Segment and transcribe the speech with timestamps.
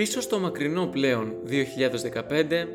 [0.00, 2.66] Πίσω στο μακρινό πλέον 2015,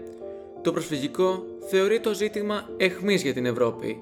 [0.62, 4.00] το προσφυγικό θεωρεί το ζήτημα εχμής για την Ευρώπη,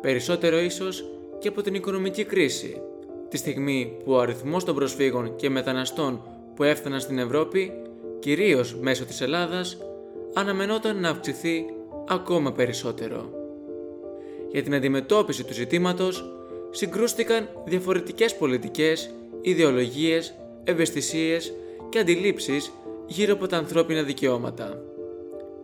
[0.00, 1.04] περισσότερο ίσως
[1.38, 2.80] και από την οικονομική κρίση,
[3.28, 6.22] τη στιγμή που ο αριθμός των προσφύγων και μεταναστών
[6.54, 7.72] που έφταναν στην Ευρώπη,
[8.18, 9.78] κυρίως μέσω της Ελλάδας,
[10.34, 11.64] αναμενόταν να αυξηθεί
[12.08, 13.30] ακόμα περισσότερο.
[14.50, 16.32] Για την αντιμετώπιση του ζητήματος
[16.70, 19.10] συγκρούστηκαν διαφορετικές πολιτικές,
[19.42, 20.34] ιδεολογίες,
[20.64, 21.52] ευαισθησίες
[21.92, 22.72] και αντιλήψεις
[23.06, 24.82] γύρω από τα ανθρώπινα δικαιώματα.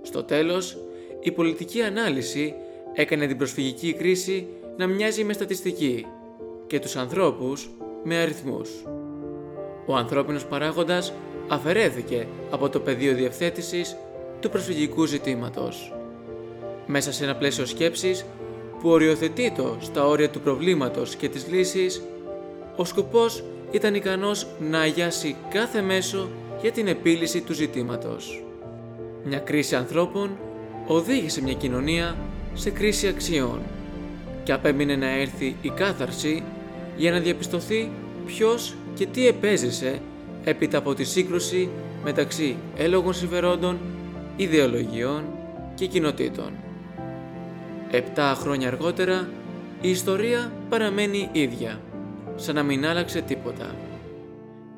[0.02, 0.78] Στο τέλος,
[1.20, 2.54] η πολιτική ανάλυση
[2.94, 4.46] έκανε την προσφυγική κρίση
[4.76, 6.06] να μοιάζει με στατιστική
[6.66, 7.70] και τους ανθρώπους
[8.04, 8.70] με αριθμούς.
[9.86, 11.12] Ο ανθρώπινος παράγοντας
[11.48, 13.96] αφαιρέθηκε από το πεδίο διευθέτησης
[14.40, 15.94] του προσφυγικού ζητήματος.
[16.86, 18.24] Μέσα σε ένα πλαίσιο σκέψης
[18.80, 22.02] που οριοθετεί το στα όρια του προβλήματος και της λύσης,
[22.76, 26.28] ο σκοπός ήταν ικανός να αγιάσει κάθε μέσο
[26.60, 28.44] για την επίλυση του ζητήματος.
[29.24, 30.30] Μια κρίση ανθρώπων
[30.86, 32.16] οδήγησε μια κοινωνία
[32.54, 33.60] σε κρίση αξιών
[34.42, 36.42] και απέμεινε να έρθει η κάθαρση
[36.96, 37.90] για να διαπιστωθεί
[38.26, 40.00] ποιος και τι επέζησε
[40.44, 41.68] έπειτα από τη σύγκρουση
[42.04, 43.78] μεταξύ έλογων συμφερόντων,
[44.36, 45.22] ιδεολογιών
[45.74, 46.52] και κοινοτήτων.
[47.90, 49.28] Επτά χρόνια αργότερα
[49.80, 51.80] η ιστορία παραμένει ίδια,
[52.38, 53.76] σαν να μην άλλαξε τίποτα.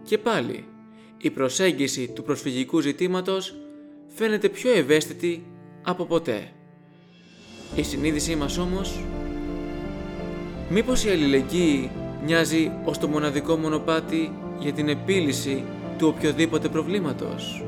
[0.02, 0.64] Και πάλι,
[1.18, 3.54] η προσέγγιση του προσφυγικού ζητήματος
[4.06, 5.46] φαίνεται πιο ευαίσθητη
[5.82, 6.52] από ποτέ.
[7.76, 9.04] Η συνείδησή μας όμως,
[10.70, 11.90] μήπως η αλληλεγγύη
[12.24, 15.64] μοιάζει ως το μοναδικό μονοπάτι για την επίλυση
[15.98, 17.64] του οποιοδήποτε προβλήματος.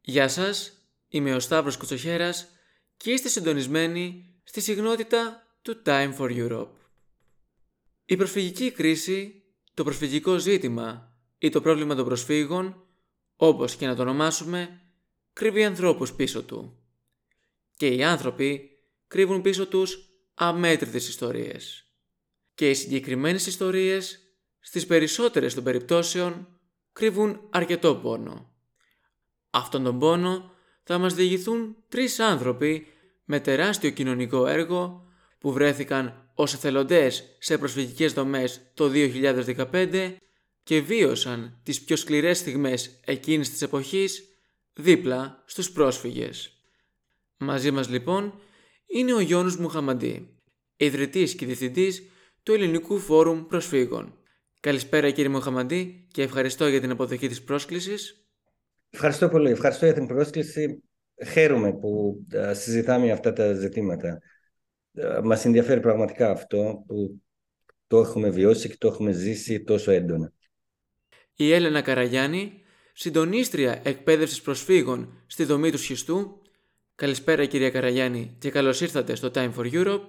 [0.00, 0.72] Γεια σας,
[1.08, 2.48] είμαι ο Σταύρος Κουτσοχέρας
[2.96, 6.68] και είστε συντονισμένοι στη συγνότητα του Time for Europe.
[8.04, 9.42] Η προσφυγική κρίση,
[9.74, 12.86] το προσφυγικό ζήτημα ή το πρόβλημα των προσφύγων,
[13.36, 14.80] όπως και να το ονομάσουμε,
[15.32, 16.78] κρύβει ανθρώπους πίσω του.
[17.76, 18.70] Και οι άνθρωποι
[19.06, 19.98] κρύβουν πίσω τους
[20.34, 21.86] αμέτρητες ιστορίες.
[22.54, 24.18] Και οι συγκεκριμένες ιστορίες,
[24.60, 26.60] στις περισσότερες των περιπτώσεων,
[26.92, 28.54] κρύβουν αρκετό πόνο.
[29.50, 32.86] Αυτόν τον πόνο θα μας διηγηθούν τρεις άνθρωποι
[33.24, 35.11] με τεράστιο κοινωνικό έργο
[35.42, 40.14] που βρέθηκαν ως εθελοντές σε προσφυγικές δομές το 2015
[40.62, 44.24] και βίωσαν τις πιο σκληρές στιγμές εκείνης της εποχής
[44.72, 46.62] δίπλα στους πρόσφυγες.
[47.36, 48.40] Μαζί μας λοιπόν
[48.86, 50.36] είναι ο Γιώνος Μουχαμαντή,
[50.76, 52.02] ιδρυτής και διευθυντής
[52.42, 54.18] του Ελληνικού Φόρουμ Προσφύγων.
[54.60, 58.26] Καλησπέρα κύριε Μουχαμαντή και ευχαριστώ για την αποδοχή της πρόσκλησης.
[58.90, 59.50] Ευχαριστώ πολύ.
[59.50, 60.82] Ευχαριστώ για την πρόσκληση.
[61.26, 64.20] Χαίρομαι που ε, συζητάμε αυτά τα ζητήματα.
[64.92, 67.22] Ε, μας ενδιαφέρει πραγματικά αυτό που
[67.86, 70.32] το έχουμε βιώσει και το έχουμε ζήσει τόσο έντονα.
[71.34, 76.42] Η Έλενα Καραγιάννη, συντονίστρια εκπαίδευσης προσφύγων στη δομή του σχιστού,
[76.94, 80.02] Καλησπέρα κυρία Καραγιάννη και καλώς ήρθατε στο Time for Europe.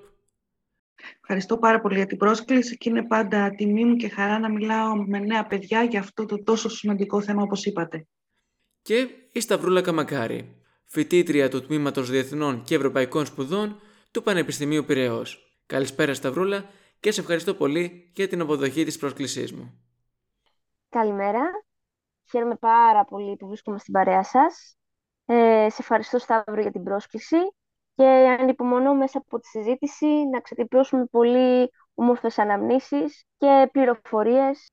[1.22, 4.96] Ευχαριστώ πάρα πολύ για την πρόσκληση και είναι πάντα τιμή μου και χαρά να μιλάω
[4.96, 8.08] με νέα παιδιά για αυτό το τόσο σημαντικό θέμα όπως είπατε.
[8.82, 10.56] Και η Σταυρούλα Καμακάρη,
[10.86, 13.80] φοιτήτρια του Τμήματος Διεθνών και Ευρωπαϊκών Σπουδών
[14.14, 15.58] του Πανεπιστημίου Πυραιός.
[15.66, 16.70] Καλησπέρα Σταυρούλα
[17.00, 19.82] και σε ευχαριστώ πολύ για την αποδοχή της πρόσκλησής μου.
[20.90, 21.42] Καλημέρα.
[22.32, 24.78] Χαίρομαι πάρα πολύ που βρίσκομαι στην παρέα σας
[25.26, 27.38] ε, σε ευχαριστώ Σταύρο για την πρόσκληση
[27.96, 28.06] και
[28.40, 34.72] ανυπομονώ μέσα από τη συζήτηση να ξετυπώσουμε πολύ όμορφες αναμνήσεις και πληροφορίες.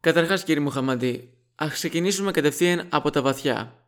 [0.00, 3.85] Καταρχάς κύριε Μουχαμαντή, ας ξεκινήσουμε κατευθείαν από τα βαθιά.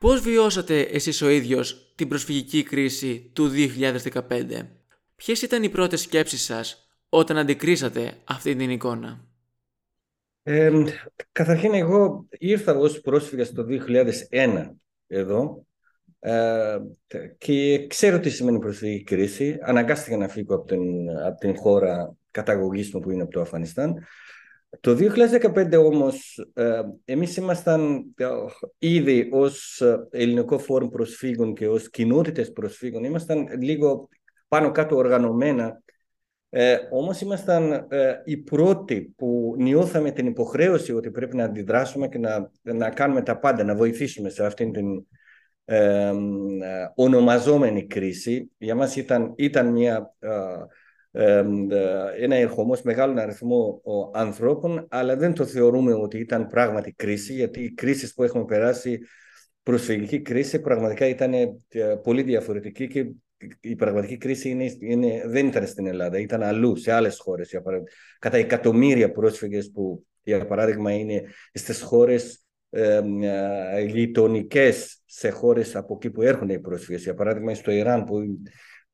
[0.00, 4.68] Πώς βιώσατε εσείς ο ίδιος την προσφυγική κρίση του 2015?
[5.16, 9.24] Ποιες ήταν οι πρώτες σκέψεις σας όταν αντικρίσατε αυτή την εικόνα;
[10.42, 10.70] Ε,
[11.32, 13.64] καταρχήν εγώ ήρθα ως πρόσφυγας το
[14.30, 14.70] 2001
[15.06, 15.66] εδώ
[16.18, 16.78] ε,
[17.38, 19.58] και ξέρω τι σημαίνει προσφυγική κρίση.
[19.60, 24.06] Αναγκάστηκα να φύγω από την, από την χώρα καταγωγής μου που είναι από το Αφανιστάν.
[24.80, 24.96] Το
[25.54, 28.26] 2015 όμως ε, εμείς ήμασταν ε,
[28.78, 34.08] ήδη ως ελληνικό φόρουμ προσφύγων και ως κοινότητες προσφύγων ήμασταν λίγο
[34.48, 35.80] πάνω κάτω οργανωμένα
[36.58, 42.18] ε, όμως ήμασταν ε, οι πρώτοι που νιώθαμε την υποχρέωση ότι πρέπει να αντιδράσουμε και
[42.18, 45.06] να, να κάνουμε τα πάντα, να βοηθήσουμε σε αυτήν την
[45.64, 46.12] ε,
[46.94, 48.50] ονομαζόμενη κρίση.
[48.58, 50.28] Για μας ήταν, ήταν μια, ε,
[52.18, 53.80] ένα ερχομός μεγάλων αριθμό
[54.12, 59.00] ανθρώπων, αλλά δεν το θεωρούμε ότι ήταν πράγματι κρίση, γιατί οι κρίσεις που έχουμε περάσει
[59.62, 61.32] προσφυγική κρίση πραγματικά ήταν
[62.02, 63.06] πολύ διαφορετική και
[63.60, 67.60] η πραγματική κρίση είναι, είναι, δεν ήταν στην Ελλάδα, ήταν αλλού, σε άλλες χώρες.
[68.18, 71.22] Κατά εκατομμύρια πρόσφυγες που για παράδειγμα είναι
[71.52, 73.02] στις χώρες ε,
[73.86, 77.02] γειτονικές σε χώρες από εκεί που έρχονται οι πρόσφυγες.
[77.02, 78.16] Για παράδειγμα στο Ιράν που,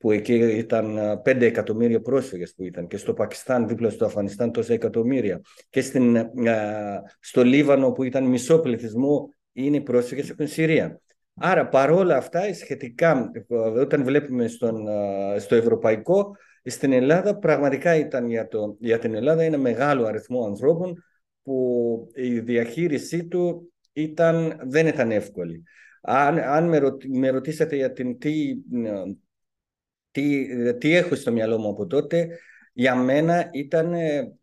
[0.03, 4.73] που εκεί ήταν 5 εκατομμύρια πρόσφυγες που ήταν και στο Πακιστάν δίπλα στο Αφανιστάν τόσα
[4.73, 5.41] εκατομμύρια
[5.71, 6.31] και στην,
[7.21, 11.01] στο Λίβανο που ήταν μισό πληθυσμό είναι πρόσφυγες από την Συρία.
[11.35, 13.31] Άρα παρόλα αυτά σχετικά
[13.81, 14.87] όταν βλέπουμε στον,
[15.39, 21.05] στο ευρωπαϊκό στην Ελλάδα πραγματικά ήταν για, το, για την Ελλάδα ένα μεγάλο αριθμό ανθρώπων
[21.43, 25.63] που η διαχείρισή του ήταν, δεν ήταν εύκολη.
[26.01, 28.55] Αν, αν με, με ρωτήσατε για την τι,
[30.13, 30.47] τι,
[30.79, 32.29] τι έχω στο μυαλό μου από τότε,
[32.73, 34.35] για μένα ήταν ε,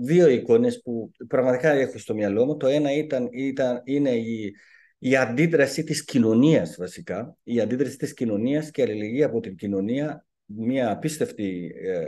[0.00, 2.56] δύο εικόνες που πραγματικά έχω στο μυαλό μου.
[2.56, 4.54] Το ένα ήταν, ήταν, είναι η,
[4.98, 10.26] η αντίδραση της κοινωνίας βασικά, η αντίδραση της κοινωνίας και η αλληλεγγύη από την κοινωνία,
[10.44, 12.04] μια απίστευτη ε,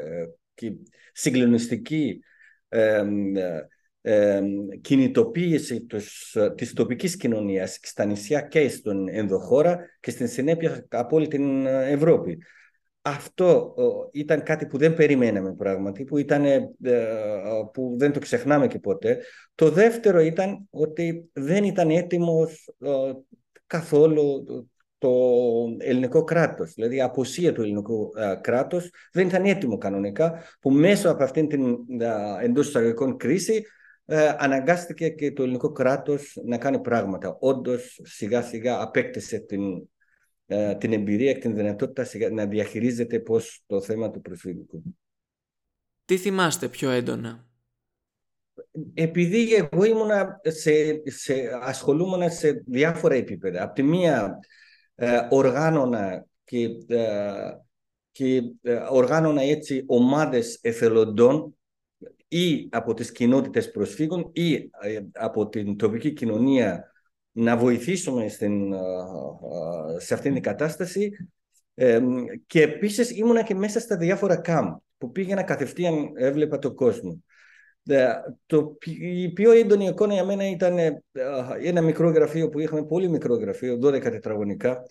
[0.54, 0.72] και
[1.12, 2.20] συγκλονιστική
[2.68, 3.04] ε,
[4.08, 4.42] ε,
[4.80, 11.28] κινητοποίηση της, της τοπικής κοινωνίας στα νησιά και στον ενδοχώρα και στην συνέπεια από όλη
[11.28, 12.38] την Ευρώπη.
[13.02, 13.74] Αυτό
[14.12, 16.70] ήταν κάτι που δεν περιμέναμε πράγματι, που, ήταν, ε,
[17.72, 19.18] που δεν το ξεχνάμε και ποτέ.
[19.54, 22.74] Το δεύτερο ήταν ότι δεν ήταν έτοιμος
[23.66, 24.44] καθόλου
[24.98, 25.10] το
[25.78, 26.72] ελληνικό κράτος.
[26.74, 28.10] Δηλαδή η αποσία του ελληνικού
[28.40, 31.76] κράτους δεν ήταν έτοιμο κανονικά, που μέσω από αυτήν την
[32.42, 33.64] εντός εισαγωγικών κρίση
[34.06, 37.36] ε, αναγκάστηκε και το ελληνικό κράτος να κάνει πράγματα.
[37.40, 39.88] Όντως σιγά σιγά απέκτησε την
[40.48, 44.82] ε, την εμπειρία και την δυνατότητα να διαχειρίζεται πώς το θέμα του προσφυγικού.
[46.04, 47.46] Τι θυμάστε πιο έντονα;
[48.94, 53.62] Επειδή εγώ ήμουνα σε, σε, ασχολούμουν σε διάφορα επίπεδα.
[53.62, 54.38] Από τη μία
[54.94, 57.32] ε, οργάνωνα και, ε,
[58.12, 61.56] και ε, οργάνωνα έτσι ομάδες εθελοντών
[62.28, 64.70] ή από τις κοινότητες προσφύγων ή
[65.12, 66.92] από την τοπική κοινωνία
[67.32, 68.72] να βοηθήσουμε στην,
[69.98, 71.30] σε αυτήν την κατάσταση
[72.46, 77.22] και επίσης ήμουνα και μέσα στα διάφορα καμπ που πήγαινα κατευθείαν, έβλεπα τον κόσμο.
[77.88, 78.06] Ε,
[78.46, 81.02] το, η πιο έντονη εικόνα για μένα ήταν ε,
[81.62, 84.82] ένα μικρό γραφείο που είχαμε, πολύ μικρό γραφείο, 12 τετραγωνικά,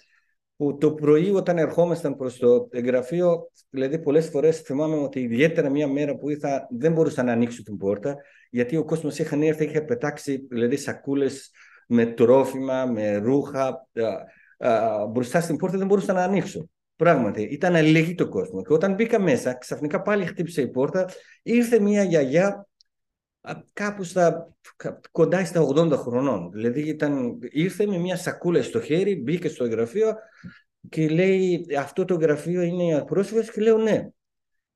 [0.58, 5.88] που το πρωί όταν ερχόμασταν προς το γραφείο, δηλαδή πολλές φορές θυμάμαι ότι ιδιαίτερα μια
[5.88, 8.16] μέρα που ήρθα δεν μπορούσα να ανοίξω την πόρτα,
[8.50, 11.52] γιατί ο κόσμος είχαν έρθει, είχε πετάξει δηλαδή σακούλες
[11.88, 13.88] με τρόφιμα, με ρούχα.
[15.12, 16.70] Μπροστά στην πόρτα δεν μπορούσα να ανοίξω.
[16.96, 18.62] Πράγματι, ήταν αλληλεγγύη το κόσμο.
[18.62, 21.10] Και όταν μπήκα μέσα, ξαφνικά πάλι χτύπησε η πόρτα,
[21.44, 22.68] ήρθε μια γιαγιά
[23.74, 24.56] κάπου στα,
[25.12, 26.52] κοντά στα 80 χρονών.
[26.52, 30.16] Δηλαδή ήταν, ήρθε με μια σακούλα στο χέρι, μπήκε στο γραφείο
[30.90, 34.10] και λέει αυτό το γραφείο είναι για πρόσφυγες και λέω ναι.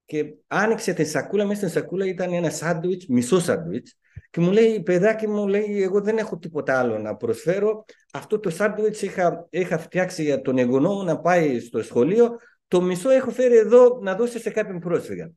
[0.05, 3.95] Και άνοιξε την σακούλα, μέσα στην σακούλα ήταν ένα σάντουιτς, μισό σάντουιτς
[4.29, 7.85] και μου λέει, παιδάκι μου, λέει, εγώ δεν έχω τίποτα άλλο να προσφέρω.
[8.13, 12.29] Αυτό το σάντουιτς είχα, είχα φτιάξει για τον εγγονό μου να πάει στο σχολείο.
[12.67, 15.31] Το μισό έχω φέρει εδώ να δώσει σε κάποιον πρόσφυγα.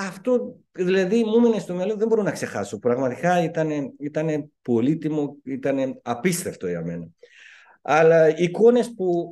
[0.00, 2.78] Αυτό δηλαδή μου έμεινε στο μυαλό, δεν μπορώ να ξεχάσω.
[2.78, 7.08] Πραγματικά ήταν, ήταν πολύτιμο, ήταν απίστευτο για μένα.
[7.82, 9.30] Αλλά οι εικόνες που,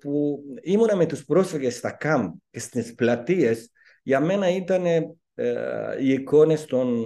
[0.00, 3.70] που ήμουνα με τους πρόσφυγες στα ΚΑΜ και στις πλατείες,
[4.02, 5.10] για μένα ήταν ε,
[6.00, 7.04] οι εικόνες των,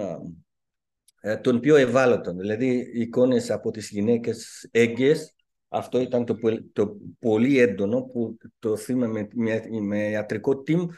[1.21, 2.39] ε, των πιο ευάλωτων.
[2.39, 5.35] Δηλαδή, εικόνες από τις γυναίκες έγκυες,
[5.69, 6.37] αυτό ήταν το,
[6.73, 9.29] το πολύ έντονο που το θύμα με,
[9.81, 10.95] με, ιατρικό team ε,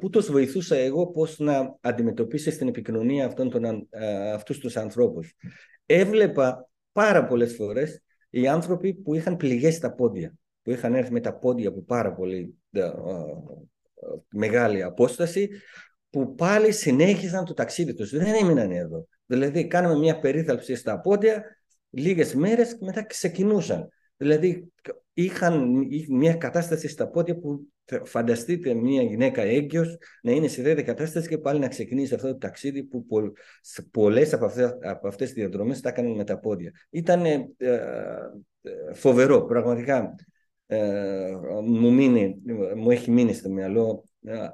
[0.00, 5.34] που τους βοηθούσα εγώ πώς να αντιμετωπίσει στην επικοινωνία αυτών των, ε, αυτούς τους ανθρώπους.
[5.86, 11.20] Έβλεπα πάρα πολλές φορές οι άνθρωποι που είχαν πληγές στα πόδια, που είχαν έρθει με
[11.20, 12.54] τα πόδια από πάρα πολύ
[14.28, 15.50] μεγάλη απόσταση,
[16.10, 18.10] που πάλι συνέχιζαν το ταξίδι τους.
[18.10, 19.06] Δεν έμειναν εδώ.
[19.26, 21.44] Δηλαδή κάναμε μια περίθαλψη στα πόδια
[21.90, 23.88] λίγες μέρες και μετά ξεκινούσαν.
[24.16, 24.72] Δηλαδή
[25.12, 27.66] είχαν μια κατάσταση στα πόδια που
[28.04, 32.36] φανταστείτε μια γυναίκα έγκυος να είναι σε τέτοια κατάσταση και πάλι να ξεκινήσει αυτό το
[32.38, 33.06] ταξίδι που
[33.90, 36.72] πολλές από αυτές, από αυτές τις διαδρομές τα έκαναν με τα πόδια.
[36.90, 37.78] Ήταν ε, ε,
[38.92, 40.14] φοβερό, πραγματικά
[40.66, 41.90] ε, μου,
[42.76, 44.04] μου έχει μείνει στο μυαλό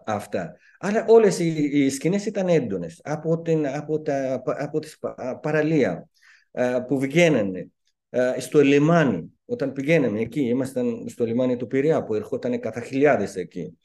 [0.05, 0.57] αυτά.
[0.79, 4.99] Αλλά όλες οι, οι σκηνές ήταν έντονες από, την, από, τα, από τις
[5.43, 6.09] παραλία
[6.87, 7.69] που βγαίνανε
[8.39, 9.36] στο λιμάνι.
[9.47, 13.79] Όταν πηγαίναμε εκεί, ήμασταν στο λιμάνι του Πειραιά που ερχόταν κατά χιλιάδες εκεί.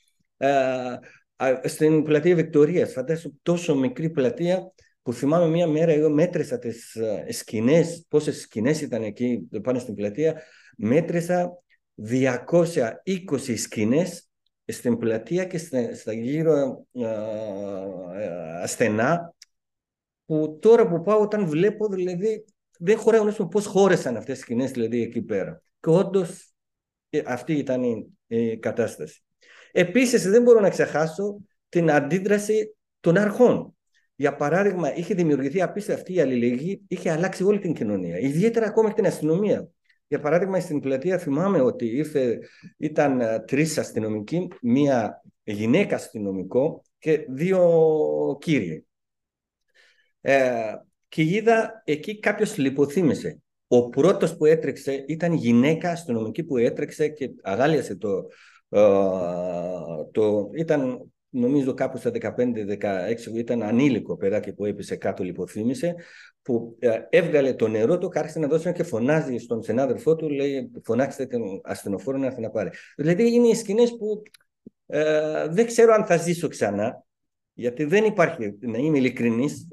[1.64, 6.98] Στην πλατεία Βικτορίας, φαντάσου τόσο μικρή πλατεία που θυμάμαι μια μέρα εγώ μέτρησα τις
[7.30, 10.42] σκηνές, πόσες σκηνές ήταν εκεί πάνω στην πλατεία,
[10.78, 11.58] μέτρησα
[11.96, 14.30] 220 σκηνές
[14.66, 16.86] στην πλατεία και στα, γύρω
[18.66, 19.34] στενά
[20.26, 22.46] που τώρα που πάω όταν βλέπω δηλαδή
[22.84, 25.62] δεν χωράει να πώς χώρεσαν αυτές οι σκηνές δηλαδή εκεί πέρα.
[25.80, 26.54] Και όντως
[27.10, 27.84] ε, αυτή ήταν
[28.28, 29.24] η, κατάσταση.
[29.72, 33.76] Επίσης δεν μπορώ να ξεχάσω την αντίδραση των αρχών.
[34.16, 38.96] Για παράδειγμα, είχε δημιουργηθεί απίστευτη η αλληλεγγύη, είχε αλλάξει όλη την κοινωνία, ιδιαίτερα ακόμα και
[38.96, 39.70] την αστυνομία.
[40.08, 42.40] Για παράδειγμα, στην πλατεία θυμάμαι ότι ήρθε,
[42.78, 48.86] ήταν ε, τρεις αστυνομικοί, μία γυναίκα αστυνομικό και δύο κύριοι.
[50.22, 50.74] Ε,
[51.12, 53.42] και είδα εκεί κάποιος λιποθύμησε.
[53.68, 58.28] Ο πρώτος που έτρεξε ήταν γυναίκα αστυνομική που έτρεξε και αγάλιασε το.
[58.70, 58.80] Ε,
[60.12, 62.36] το ήταν νομίζω κάπου στα 15-16
[63.36, 65.96] ήταν ανήλικο παιδάκι που έπεσε κάτω λιποθύμησε
[66.42, 70.72] που ε, έβγαλε το νερό του, άρχισε να δώσει και φωνάζει στον συνάδελφό του, λέει
[70.84, 72.70] φωνάξτε τον ασθενοφόρο να έρθει να πάρει.
[72.96, 74.22] Δηλαδή είναι οι σκηνές που
[74.86, 77.06] ε, δεν ξέρω αν θα ζήσω ξανά,
[77.54, 79.68] γιατί δεν υπάρχει, να είμαι ειλικρινής,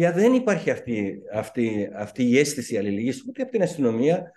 [0.00, 4.32] πια δεν υπάρχει αυτή, αυτή, αυτή η αίσθηση αλληλεγγύης ούτε από την αστυνομία,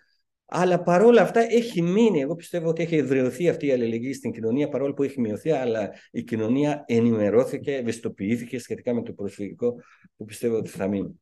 [0.46, 2.22] αλλά παρόλα αυτά έχει μείνει.
[2.22, 5.92] Εγώ πιστεύω ότι έχει εδραιωθεί αυτή η αλληλεγγύη στην κοινωνία, παρόλο που έχει μειωθεί, αλλά
[6.12, 9.76] η κοινωνία ενημερώθηκε, ευαισθητοποιήθηκε σχετικά με το προσφυγικό,
[10.18, 11.22] που πιστεύω ότι θα μείνει.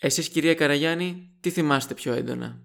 [0.00, 2.64] Εσείς κυρία Καραγιάννη, τι θυμάστε πιο έντονα;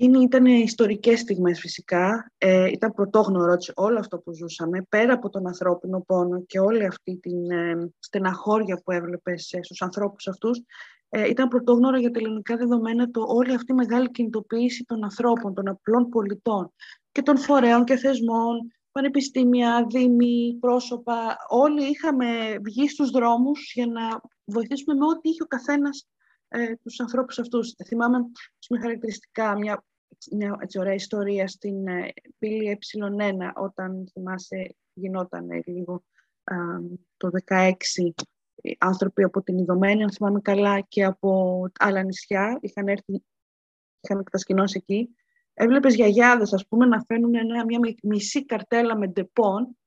[0.00, 2.32] Εκείνοι ήταν ιστορικές στιγμές φυσικά.
[2.38, 7.16] Ε, ήταν πρωτόγνωρο όλο αυτό που ζούσαμε, πέρα από τον ανθρώπινο πόνο και όλη αυτή
[7.16, 10.62] την ε, στεναχώρια που έβλεπες ε, στους ανθρώπους αυτούς,
[11.08, 15.54] ε, ήταν πρωτόγνωρο για τα ελληνικά δεδομένα το όλη αυτή η μεγάλη κινητοποίηση των ανθρώπων,
[15.54, 16.72] των απλών πολιτών
[17.12, 21.36] και των φορέων και θεσμών, πανεπιστήμια, δήμοι, πρόσωπα.
[21.48, 22.26] Όλοι είχαμε
[22.62, 26.06] βγει στους δρόμους για να βοηθήσουμε με ό,τι είχε ο καθένας
[26.48, 27.74] ε, τους ανθρώπους αυτούς.
[27.86, 28.18] Θυμάμαι
[28.68, 29.84] με χαρακτηριστικά μια,
[30.32, 36.04] μια έτσι, ωραία ιστορία στην ε, πύλη ε1 όταν θυμάσαι γινόταν λίγο
[37.16, 37.74] το 16
[38.78, 43.24] άνθρωποι από την Ειδομένη, αν θυμάμαι καλά, και από άλλα νησιά είχαν έρθει,
[44.00, 45.14] είχαν κατασκηνώσει εκεί.
[45.54, 47.30] Έβλεπες γιαγιάδες, ας πούμε, να φέρνουν
[47.66, 49.77] μια μισή καρτέλα με Depon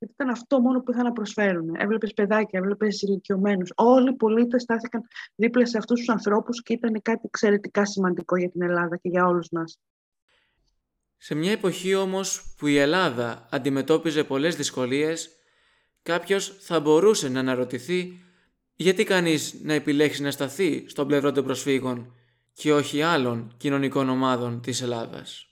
[0.00, 1.74] γιατί ήταν αυτό μόνο που είχαν να προσφέρουν.
[1.78, 3.72] Έβλεπες παιδάκια, έβλεπες ηλικιωμένους.
[3.74, 5.02] Όλοι οι πολίτες στάθηκαν
[5.34, 9.26] δίπλα σε αυτούς τους ανθρώπους και ήταν κάτι εξαιρετικά σημαντικό για την Ελλάδα και για
[9.26, 9.78] όλους μας.
[11.16, 15.30] Σε μια εποχή όμως που η Ελλάδα αντιμετώπιζε πολλές δυσκολίες,
[16.02, 18.24] κάποιος θα μπορούσε να αναρωτηθεί
[18.76, 22.14] γιατί κανείς να επιλέξει να σταθεί στον πλευρό των προσφύγων
[22.52, 25.49] και όχι άλλων κοινωνικών ομάδων της Ελλάδας.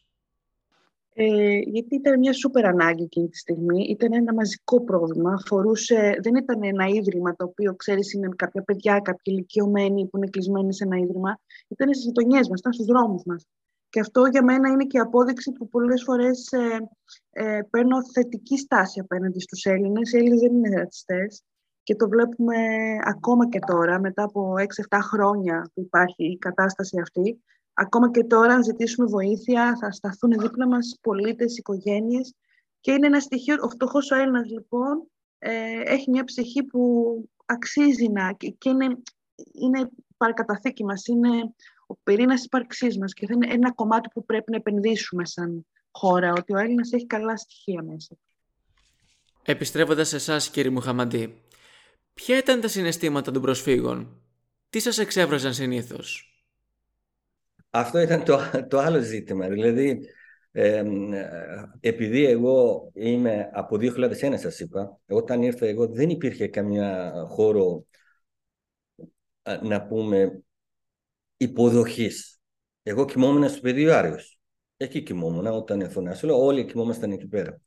[1.20, 3.84] Ε, γιατί ήταν μια σούπερ ανάγκη εκείνη τη στιγμή.
[3.84, 5.32] Ήταν ένα μαζικό πρόβλημα.
[5.32, 10.26] Αφορούσε, δεν ήταν ένα ίδρυμα το οποίο ξέρεις είναι κάποια παιδιά, κάποιοι ηλικιωμένοι που είναι
[10.26, 11.40] κλεισμένοι σε ένα ίδρυμα.
[11.68, 13.46] Ήταν στις γειτονιές μας, ήταν στους δρόμους μας.
[13.88, 16.88] Και αυτό για μένα είναι και απόδειξη που πολλές φορές ε,
[17.30, 20.12] ε, παίρνω θετική στάση απέναντι στους Έλληνες.
[20.12, 21.42] Οι Έλληνες δεν είναι ρατσιστές.
[21.82, 22.56] Και το βλέπουμε
[23.04, 24.54] ακόμα και τώρα, μετά από
[24.88, 27.42] 6-7 χρόνια που υπάρχει η κατάσταση αυτή.
[27.80, 32.34] Ακόμα και τώρα, αν ζητήσουμε βοήθεια, θα σταθούν δίπλα μας πολίτες, οικογένειες.
[32.80, 36.80] Και είναι ένα στοιχείο, ο φτωχός ο Έλληνας, λοιπόν, ε, έχει μια ψυχή που
[37.44, 38.32] αξίζει να...
[38.32, 39.02] και είναι,
[39.52, 41.54] είναι παρακαταθήκη μας, είναι
[41.86, 46.32] ο πυρήνας ύπαρξής μας και θα είναι ένα κομμάτι που πρέπει να επενδύσουμε σαν χώρα,
[46.32, 48.16] ότι ο Έλληνας έχει καλά στοιχεία μέσα.
[49.42, 51.42] Επιστρέφοντας σε εσάς, κύριε Μουχαμαντή,
[52.14, 54.22] ποια ήταν τα συναισθήματα των προσφύγων,
[54.70, 56.27] τι σας εξέφραζαν συνήθως;
[57.70, 59.48] Αυτό ήταν το, το άλλο ζήτημα.
[59.48, 60.00] Δηλαδή,
[61.80, 67.84] επειδή εγώ είμαι από 2001 σας είπα, όταν ήρθα εγώ δεν υπήρχε καμιά χώρο
[69.62, 70.42] να πούμε
[71.36, 72.40] υποδοχής.
[72.82, 74.38] Εγώ κοιμόμουν στο πεδίο Άριος.
[74.76, 77.60] Εκεί κοιμόμουν όταν ήρθα να σου όλοι κοιμόμασταν εκεί πέρα.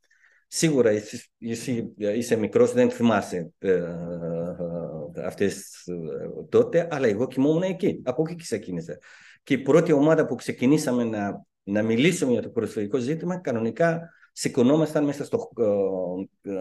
[0.47, 5.93] Σίγουρα εσύ, εσύ είσαι μικρός, δεν θυμάσαι ε, ε, αυτές ε,
[6.49, 8.01] τότε, αλλά εγώ κοιμόμουν εκεί.
[8.03, 8.97] Από εκεί ξεκίνησα.
[9.43, 15.03] Και η πρώτη ομάδα που ξεκινήσαμε να, να μιλήσουμε για το προσφυγικό ζήτημα, κανονικά σηκωνόμασταν
[15.03, 15.49] μέσα στο
[16.43, 16.57] ε, ε,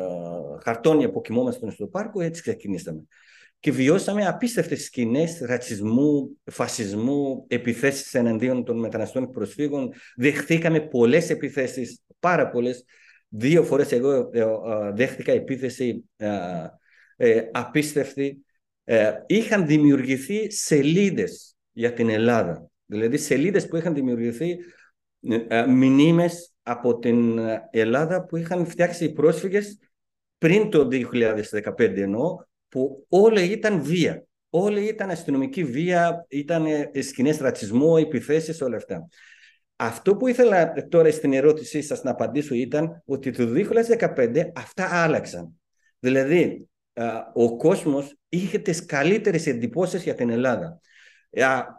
[0.62, 3.02] χαρτόνια που κοιμόμασταν στο πάρκο, έτσι ξεκινήσαμε.
[3.60, 9.92] Και βιώσαμε απίστευτες σκηνές ρατσισμού, φασισμού, επιθέσεις εναντίον των μεταναστών και προσφύγων.
[10.16, 12.84] Δεχθήκαμε πολλές επιθέσεις, πάρα πολλές.
[13.28, 14.46] Δύο φορές εγώ ε, ε,
[14.94, 16.04] δέχτηκα επίθεση
[17.16, 18.44] ε, απίστευτη.
[19.26, 24.58] είχαν δημιουργηθεί σελίδες για την Ελλάδα Δηλαδή σελίδες που είχαν δημιουργηθεί
[25.20, 27.38] ε, ε, μηνύμες από την
[27.70, 29.78] Ελλάδα που είχαν φτιάξει οι πρόσφυγες
[30.38, 32.36] πριν το 2015 εννοώ,
[32.68, 34.24] που όλα ήταν βία.
[34.50, 39.08] Όλοι ήταν αστυνομική βία, ήταν ε, σκηνές ρατσισμού, επιθέσεις, όλα αυτά.
[39.76, 45.60] Αυτό που ήθελα τώρα στην ερώτησή σας να απαντήσω ήταν ότι το 2015 αυτά άλλαξαν.
[45.98, 46.68] Δηλαδή,
[47.32, 50.80] ο κόσμος είχε τις καλύτερες εντυπώσεις για την Ελλάδα.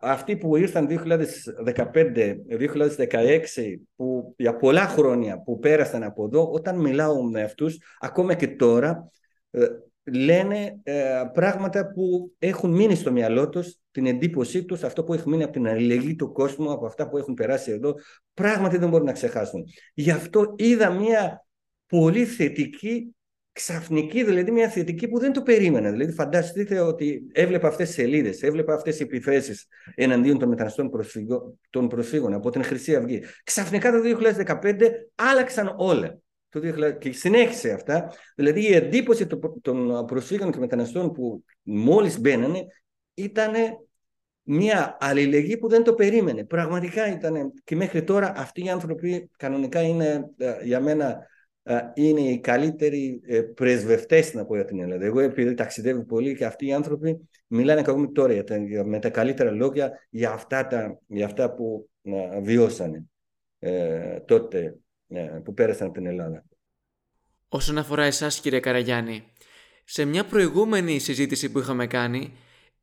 [0.01, 7.41] Αυτοί που ήρθαν 2015-2016, που για πολλά χρόνια που πέρασαν από εδώ, όταν μιλάω με
[7.41, 9.11] αυτούς, ακόμα και τώρα,
[9.51, 9.67] ε,
[10.03, 15.29] λένε ε, πράγματα που έχουν μείνει στο μυαλό τους, την εντύπωσή τους, αυτό που έχει
[15.29, 17.95] μείνει από την αλληλεγγύη του κόσμου, από αυτά που έχουν περάσει εδώ,
[18.33, 19.63] πράγματι δεν μπορούν να ξεχάσουν.
[19.93, 21.45] Γι' αυτό είδα μια
[21.87, 23.15] πολύ θετική
[23.51, 25.91] ξαφνική, δηλαδή μια θετική που δεν το περίμενα.
[25.91, 31.59] Δηλαδή, φανταστείτε ότι έβλεπα αυτές τις σελίδες, έβλεπα αυτές τις επιθέσεις εναντίον των μεταναστών προσφύγων,
[31.69, 33.23] των προσφύγων από την Χρυσή Αυγή.
[33.43, 36.19] Ξαφνικά το 2015 άλλαξαν όλα.
[36.49, 38.13] Το 2000, και συνέχισε αυτά.
[38.35, 39.27] Δηλαδή, η εντύπωση
[39.61, 42.65] των προσφύγων και μεταναστών που μόλις μπαίνανε
[43.13, 43.53] ήταν
[44.43, 46.45] μια αλληλεγγύη που δεν το περίμενε.
[46.45, 47.53] Πραγματικά ήταν.
[47.63, 51.27] Και μέχρι τώρα αυτοί οι άνθρωποι κανονικά είναι ε, για μένα
[51.93, 55.05] είναι οι καλύτεροι ε, πρεσβευτές να πω για την Ελλάδα.
[55.05, 58.43] Εγώ επειδή ταξιδεύω πολύ και αυτοί οι άνθρωποι μιλάνε ακόμη τώρα
[58.85, 61.89] με τα καλύτερα λόγια για αυτά, τα, για αυτά που
[62.41, 63.05] βιώσανε
[63.59, 64.77] ε, τότε
[65.07, 66.43] ε, που πέρασαν από την Ελλάδα.
[67.49, 69.23] Όσον αφορά εσάς κύριε Καραγιάννη,
[69.83, 72.33] σε μια προηγούμενη συζήτηση που είχαμε κάνει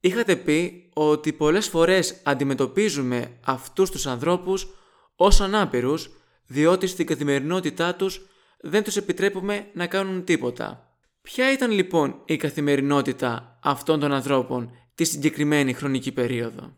[0.01, 4.75] είχατε πει ότι πολλές φορές αντιμετωπίζουμε αυτούς τους ανθρώπους
[5.17, 6.11] ως ανάπηρους
[6.47, 8.27] διότι στην καθημερινότητά τους
[8.61, 10.93] δεν τους επιτρέπουμε να κάνουν τίποτα.
[11.23, 16.77] Ποια ήταν λοιπόν η καθημερινότητα αυτών των ανθρώπων τη συγκεκριμένη χρονική περίοδο;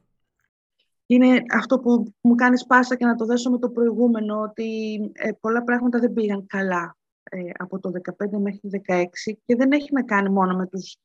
[1.06, 5.30] Είναι αυτό που μου κάνεις πάσα και να το δέσω με το προηγούμενο, ότι ε,
[5.40, 9.04] πολλά πράγματα δεν πήγαν καλά ε, από το 15 μέχρι το 16
[9.44, 10.96] και δεν έχει να κάνει μόνο με τους...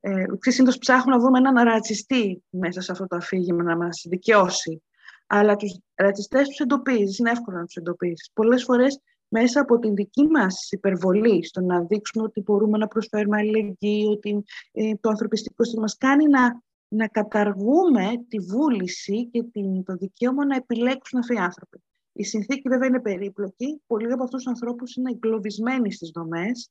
[0.00, 4.82] Ε, Συνήθως ψάχνουμε να δούμε έναν ρατσιστή μέσα σε αυτό το αφήγημα να μας δικαιώσει.
[5.26, 8.30] Αλλά τους ρατσιστές τους εντοπίζεις, είναι εύκολο να τους εντοπίσεις.
[8.32, 9.00] Πολλές φορές
[9.32, 14.44] μέσα από την δική μας υπερβολή στο να δείξουμε ότι μπορούμε να προσφέρουμε αλληλεγγύη, ότι
[14.72, 20.46] ε, το ανθρωπιστικό σύστημα μας κάνει να, να καταργούμε τη βούληση και την, το δικαίωμα
[20.46, 21.82] να επιλέξουν αυτοί οι άνθρωποι.
[22.12, 23.82] Η συνθήκη βέβαια είναι περίπλοκη.
[23.86, 26.70] Πολλοί από αυτούς τους ανθρώπους είναι εγκλωβισμένοι στις δομές.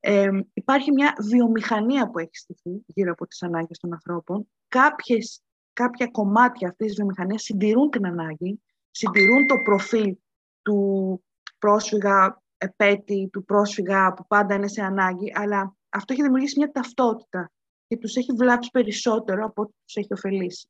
[0.00, 4.48] Ε, υπάρχει μια βιομηχανία που έχει στηθεί γύρω από τις ανάγκες των ανθρώπων.
[4.68, 5.40] Κάποιες,
[5.72, 10.16] κάποια κομμάτια αυτής της βιομηχανίας συντηρούν την ανάγκη, συντηρούν το προφίλ
[10.62, 11.22] του
[11.58, 17.50] πρόσφυγα επέτη, του πρόσφυγα που πάντα είναι σε ανάγκη, αλλά αυτό έχει δημιουργήσει μια ταυτότητα
[17.86, 20.68] και τους έχει βλάψει περισσότερο από ό,τι τους έχει ωφελήσει.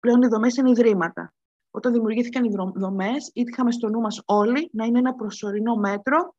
[0.00, 1.32] Πλέον οι δομές είναι ιδρύματα.
[1.70, 6.34] Όταν δημιουργήθηκαν οι δομές, είχαμε στο νου μας όλοι να είναι ένα προσωρινό μέτρο,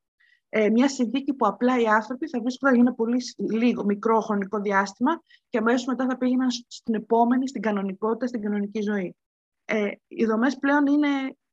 [0.50, 3.22] ε, μια συνθήκη που απλά οι άνθρωποι θα βρίσκονταν για ένα πολύ
[3.52, 8.82] λίγο, μικρό χρονικό διάστημα και αμέσως μετά θα πήγαιναν στην επόμενη, στην κανονικότητα, στην κανονική
[8.82, 9.16] ζωή.
[9.66, 11.08] Ε, οι δομές πλέον είναι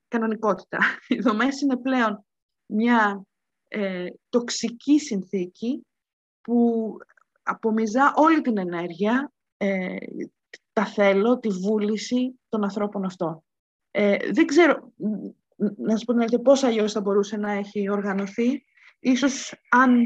[0.08, 0.78] κανονικότητα.
[1.08, 2.25] Οι δομές είναι πλέον
[2.66, 3.22] μια
[3.68, 5.86] ε, τοξική συνθήκη
[6.40, 6.96] που
[7.42, 9.96] απομυζά όλη την ενέργεια, ε,
[10.72, 13.44] τα θέλω, τη βούληση των ανθρώπων αυτών.
[13.90, 14.92] Ε, δεν ξέρω,
[15.76, 18.64] να σας πω την πώς αλλιώς θα μπορούσε να έχει οργανωθεί.
[19.00, 20.04] Ίσως αν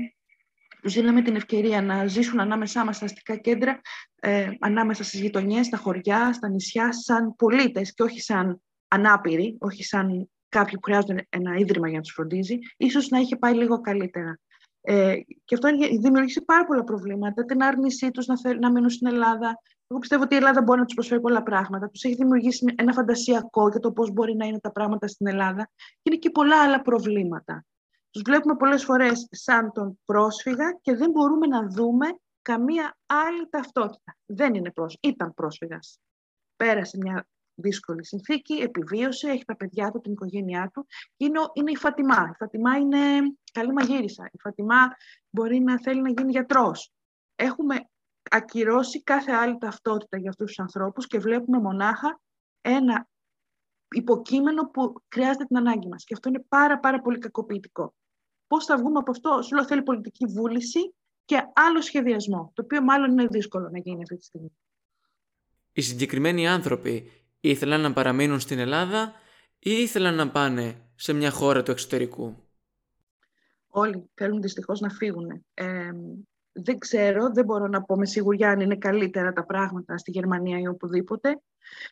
[0.83, 3.81] τους δίναμε την ευκαιρία να ζήσουν ανάμεσά μας στα αστικά κέντρα,
[4.21, 9.85] ε, ανάμεσα στις γειτονιές, στα χωριά, στα νησιά, σαν πολίτες και όχι σαν ανάπηροι, όχι
[9.85, 13.81] σαν κάποιοι που χρειάζονται ένα ίδρυμα για να τους φροντίζει, ίσως να είχε πάει λίγο
[13.81, 14.39] καλύτερα.
[14.83, 15.69] Ε, και αυτό
[16.01, 17.45] δημιουργήσει πάρα πολλά προβλήματα.
[17.45, 19.61] Την άρνησή τους να, να μείνουν στην Ελλάδα.
[19.87, 21.89] Εγώ πιστεύω ότι η Ελλάδα μπορεί να τους προσφέρει πολλά πράγματα.
[21.89, 25.71] Τους έχει δημιουργήσει ένα φαντασιακό για το πώς μπορεί να είναι τα πράγματα στην Ελλάδα.
[25.77, 27.65] Και είναι και πολλά άλλα προβλήματα.
[28.11, 32.07] Τους βλέπουμε πολλές φορές σαν τον πρόσφυγα και δεν μπορούμε να δούμε
[32.43, 34.17] καμία άλλη ταυτότητα.
[34.27, 35.13] Δεν είναι πρόσφυγα.
[35.13, 35.99] Ήταν πρόσφυγας.
[36.57, 37.27] Πέρασε μια
[37.61, 40.87] δύσκολη συνθήκη, επιβίωσε, έχει τα παιδιά του, την οικογένειά του.
[41.17, 42.29] Είναι, είναι η Φατιμά.
[42.33, 42.99] Η Φατιμά είναι
[43.53, 44.29] καλή μαγείρισα.
[44.33, 44.97] Η Φατιμά
[45.31, 46.93] μπορεί να θέλει να γίνει γιατρός.
[47.35, 47.91] Έχουμε
[48.31, 52.21] ακυρώσει κάθε άλλη ταυτότητα για αυτούς τους ανθρώπους και βλέπουμε μονάχα
[52.61, 53.09] ένα
[53.95, 56.05] υποκείμενο που χρειάζεται την ανάγκη μας.
[56.05, 57.95] Και αυτό είναι πάρα πάρα πολύ κακοποιητικό.
[58.47, 60.95] Πώς θα βγούμε από αυτό, σου λέω θέλει πολιτική βούληση
[61.25, 64.51] και άλλο σχεδιασμό, το οποίο μάλλον είναι δύσκολο να γίνει αυτή τη στιγμή.
[65.73, 69.13] Οι συγκεκριμένοι άνθρωποι ήθελαν να παραμείνουν στην Ελλάδα
[69.59, 72.37] ή ήθελαν να πάνε σε μια χώρα του εξωτερικού;
[73.69, 75.45] Όλοι θέλουν δυστυχώς να φύγουν.
[75.55, 75.91] Ε,
[76.53, 80.59] δεν ξέρω, δεν μπορώ να πω με σιγουριά αν είναι καλύτερα τα πράγματα στη Γερμανία
[80.59, 81.41] ή οπουδήποτε.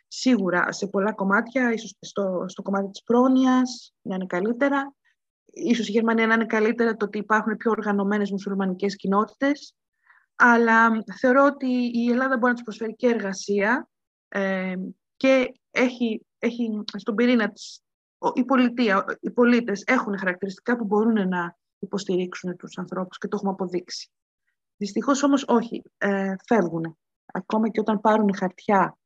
[0.09, 4.95] Σίγουρα σε πολλά κομμάτια, ίσως στο, στο κομμάτι της πρόνοιας να είναι καλύτερα.
[5.45, 9.75] Ίσως η Γερμανία να είναι καλύτερα το ότι υπάρχουν πιο οργανωμένες μουσουλμανικές κοινότητες.
[10.35, 13.89] Αλλά θεωρώ ότι η Ελλάδα μπορεί να τους προσφέρει και εργασία
[14.29, 14.75] ε,
[15.19, 17.83] και έχει, έχει στον πυρήνα της
[18.35, 23.53] η πολιτεία, οι πολίτες έχουν χαρακτηριστικά που μπορούν να υποστηρίξουν τους ανθρώπους και το έχουμε
[23.53, 24.11] αποδείξει.
[24.77, 26.99] Δυστυχώς όμως όχι, ε, φεύγουν.
[27.33, 28.99] Ακόμα και όταν πάρουν χαρτιά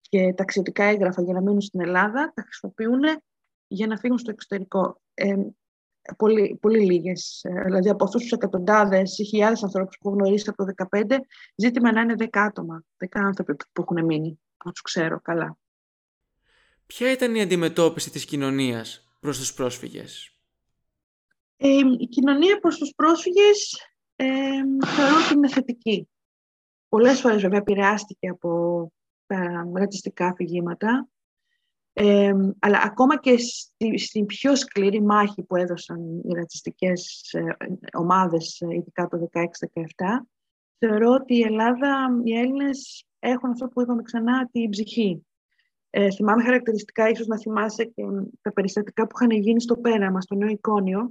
[0.00, 3.00] και ταξιδιωτικά έγγραφα για να μείνουν στην Ελλάδα, τα χρησιμοποιούν
[3.66, 5.00] για να φύγουν στο εξωτερικό.
[5.14, 5.36] Ε,
[6.16, 7.40] πολύ, πολύ λίγες.
[7.44, 11.16] Ε, δηλαδή από αυτούς τους εκατοντάδες ή χιλιάδες ανθρώπους που γνωρίζει από το 2015,
[11.54, 15.58] ζήτημα να είναι δέκα άτομα, δέκα άνθρωποι που έχουν μείνει, που τους ξέρω καλά.
[16.86, 20.36] Ποια ήταν η αντιμετώπιση της κοινωνίας προς τους πρόσφυγες;
[21.56, 24.26] Ε, η κοινωνία προς τους πρόσφυγες ε,
[24.86, 26.08] θεωρώ ότι είναι θετική.
[26.88, 28.92] Πολλές φορές βέβαια επηρεάστηκε από
[29.26, 31.08] τα ρατσιστικά αφηγήματα,
[31.92, 33.36] ε, αλλά ακόμα και
[33.96, 37.56] στην πιο σκληρή μάχη που έδωσαν οι ρατσιστικές ε,
[37.92, 40.28] ομάδες, ε, ειδικά το 16-17,
[40.78, 45.26] θεωρώ ότι η Ελλάδα, οι Έλληνες έχουν αυτό που είπαμε ξανά, την ψυχή.
[45.90, 48.02] Ε, θυμάμαι χαρακτηριστικά, ίσως να θυμάσαι και
[48.42, 51.10] τα περιστατικά που είχαν γίνει στο πέραμα, στο Νέο Εικόνιο,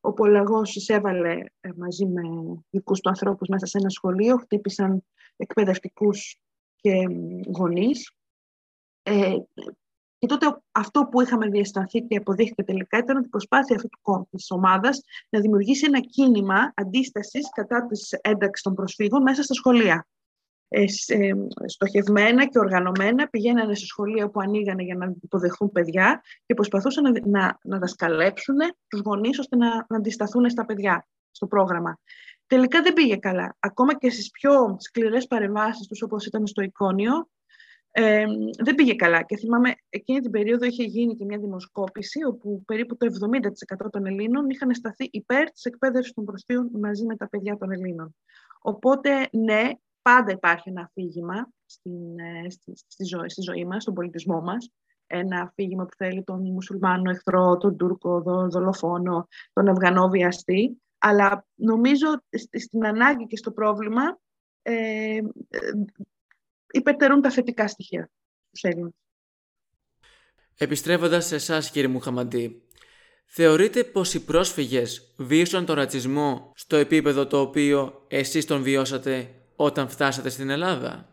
[0.00, 2.22] όπου ο λαγός εισέβαλε ε, μαζί με
[2.70, 5.04] δικούς του ανθρώπους μέσα σε ένα σχολείο, χτύπησαν
[5.36, 6.38] εκπαιδευτικούς
[6.76, 6.92] και
[7.56, 8.12] γονείς.
[9.02, 9.34] Ε,
[10.26, 13.88] και τότε αυτό που είχαμε διαισθανθεί και αποδείχθηκε τελικά ήταν ότι η προσπάθεια αυτή
[14.30, 20.06] της ομάδας να δημιουργήσει ένα κίνημα αντίστασης κατά της ένταξης των προσφύγων μέσα στα σχολεία.
[20.68, 21.32] Ε, ε,
[21.66, 27.20] στοχευμένα και οργανωμένα πηγαίνανε σε σχολεία που ανοίγανε για να υποδεχθούν παιδιά και προσπαθούσαν να,
[27.24, 28.56] να, να δασκαλέψουν
[28.88, 31.98] τους γονείς ώστε να, να αντισταθούν στα παιδιά στο πρόγραμμα.
[32.46, 33.56] Τελικά δεν πήγε καλά.
[33.58, 37.28] Ακόμα και στις πιο σκληρές παρεμβάσεις τους όπως ήταν στο εικόνιο
[37.96, 38.24] ε,
[38.62, 39.22] δεν πήγε καλά.
[39.22, 43.06] Και θυμάμαι, εκείνη την περίοδο είχε γίνει και μια δημοσκόπηση όπου περίπου το
[43.84, 47.72] 70% των Ελλήνων είχαν σταθεί υπέρ της εκπαίδευσης των προσφύγων μαζί με τα παιδιά των
[47.72, 48.16] Ελλήνων.
[48.60, 49.70] Οπότε, ναι,
[50.02, 54.72] πάντα υπάρχει ένα αφήγημα στην, ε, στη, στη, ζωή, στη ζωή μας, στον πολιτισμό μας.
[55.06, 60.82] Ένα αφήγημα που θέλει τον μουσουλμάνο εχθρό, τον Τούρκο δο, δολοφόνο, τον Αφγανό βιαστή.
[60.98, 62.06] Αλλά νομίζω
[62.52, 64.18] στην ανάγκη και στο πρόβλημα
[64.62, 65.18] ε,
[66.74, 68.10] υπερτερούν τα θετικά στοιχεία
[68.46, 68.92] στους Έλληνες.
[70.58, 72.62] Επιστρέφοντας σε εσάς κύριε Μουχαμαντή,
[73.26, 79.88] θεωρείτε πως οι πρόσφυγες βίωσαν τον ρατσισμό στο επίπεδο το οποίο εσείς τον βιώσατε όταν
[79.88, 81.08] φτάσατε στην Ελλάδα;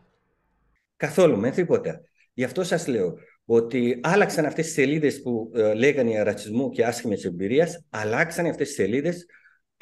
[0.96, 2.00] Καθόλου, με τίποτα.
[2.32, 6.84] Γι' αυτό σας λέω ότι άλλαξαν αυτές τις σελίδες που ε, λέγανε για ρατσισμό και
[6.84, 9.26] άσχημες εμπειρίες, αλλάξαν αυτές τις σελίδες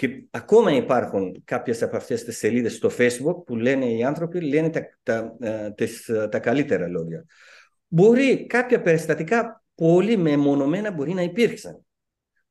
[0.00, 4.70] και ακόμα υπάρχουν κάποιες από αυτές τις σελίδες στο facebook που λένε οι άνθρωποι λένε
[4.70, 7.24] τα, τα, ε, τις, τα καλύτερα λόγια.
[7.86, 11.84] Μπορεί κάποια περιστατικά πολύ μεμονωμένα μπορεί να υπήρξαν.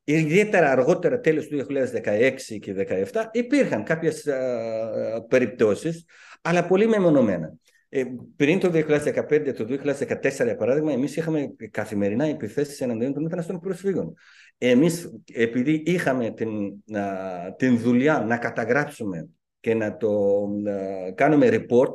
[0.03, 2.73] Ιδιαίτερα αργότερα, τέλος του 2016 και
[3.11, 6.05] 2017, υπήρχαν κάποιες α, ε, περιπτώσεις,
[6.41, 7.53] αλλά πολύ μεμονωμένα.
[7.89, 8.03] Ε,
[8.35, 14.13] πριν το 2015, το 2014, για παράδειγμα, εμείς είχαμε καθημερινά επιθέσεις εναντίον των μεταναστών προσφύγων.
[14.57, 16.49] Εμείς, επειδή είχαμε την,
[17.57, 20.45] την δουλειά να καταγράψουμε και να το
[21.15, 21.93] κάνουμε report,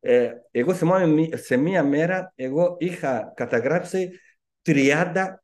[0.00, 4.10] ε, εγώ θυμάμαι σε μία μέρα, εγώ είχα καταγράψει
[4.62, 5.42] 30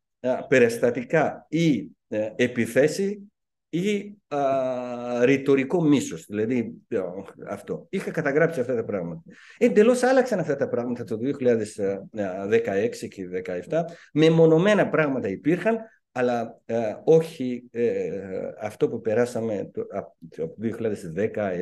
[0.48, 3.18] περιστατικά ή ε, επιθέσεις
[3.70, 6.74] ή α, ρητορικό μίσος, δηλαδή
[7.48, 7.86] αυτό.
[7.90, 9.22] Είχα καταγράψει αυτά τα πράγματα.
[9.58, 13.28] Εντελώς άλλαξαν αυτά τα πράγματα το 2016 και
[13.68, 13.84] 2017.
[14.12, 15.78] Μεμονωμένα πράγματα υπήρχαν,
[16.12, 18.10] αλλά ε, όχι ε,
[18.60, 20.68] αυτό που περάσαμε το, από το 2010,
[21.16, 21.60] 2011,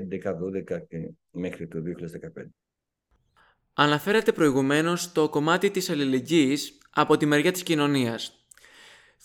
[0.74, 1.78] 2012 και μέχρι το
[2.38, 2.44] 2015.
[3.80, 8.37] Αναφέρατε προηγουμένως το κομμάτι της αλληλεγγύης από τη μεριά της κοινωνίας.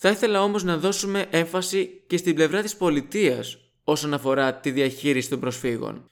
[0.06, 5.30] Θα ήθελα όμως να δώσουμε έμφαση και στην πλευρά της πολιτείας όσον αφορά τη διαχείριση
[5.30, 6.10] των προσφύγων.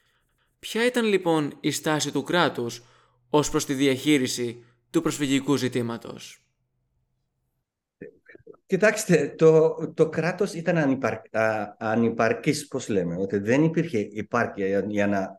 [0.58, 2.82] Ποια ήταν λοιπόν η στάση του κράτους
[3.30, 6.46] ως προς τη διαχείριση του προσφυγικού ζητήματος;
[8.66, 15.06] Κοιτάξτε, το, το κράτος ήταν ανυπαρ, α, ανυπαρκής, πώς λέμε, ότι δεν υπήρχε υπάρκεια για,
[15.06, 15.38] να,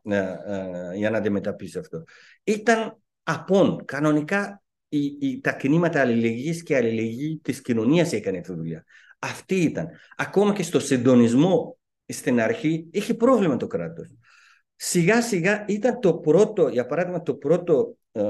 [0.95, 2.03] για να αντιμετωπίσει αυτό.
[2.43, 4.62] Ήταν απόν, κανονικά
[4.97, 8.83] η, η, τα κινήματα αλληλεγγύης και αλληλεγγύη της κοινωνίας έκανε αυτή τη δουλειά.
[9.19, 9.89] Αυτή ήταν.
[10.17, 14.15] Ακόμα και στο συντονισμό στην αρχή είχε πρόβλημα το κράτος.
[14.75, 18.23] Σιγά σιγά ήταν το πρώτο, για παράδειγμα το πρώτο uh,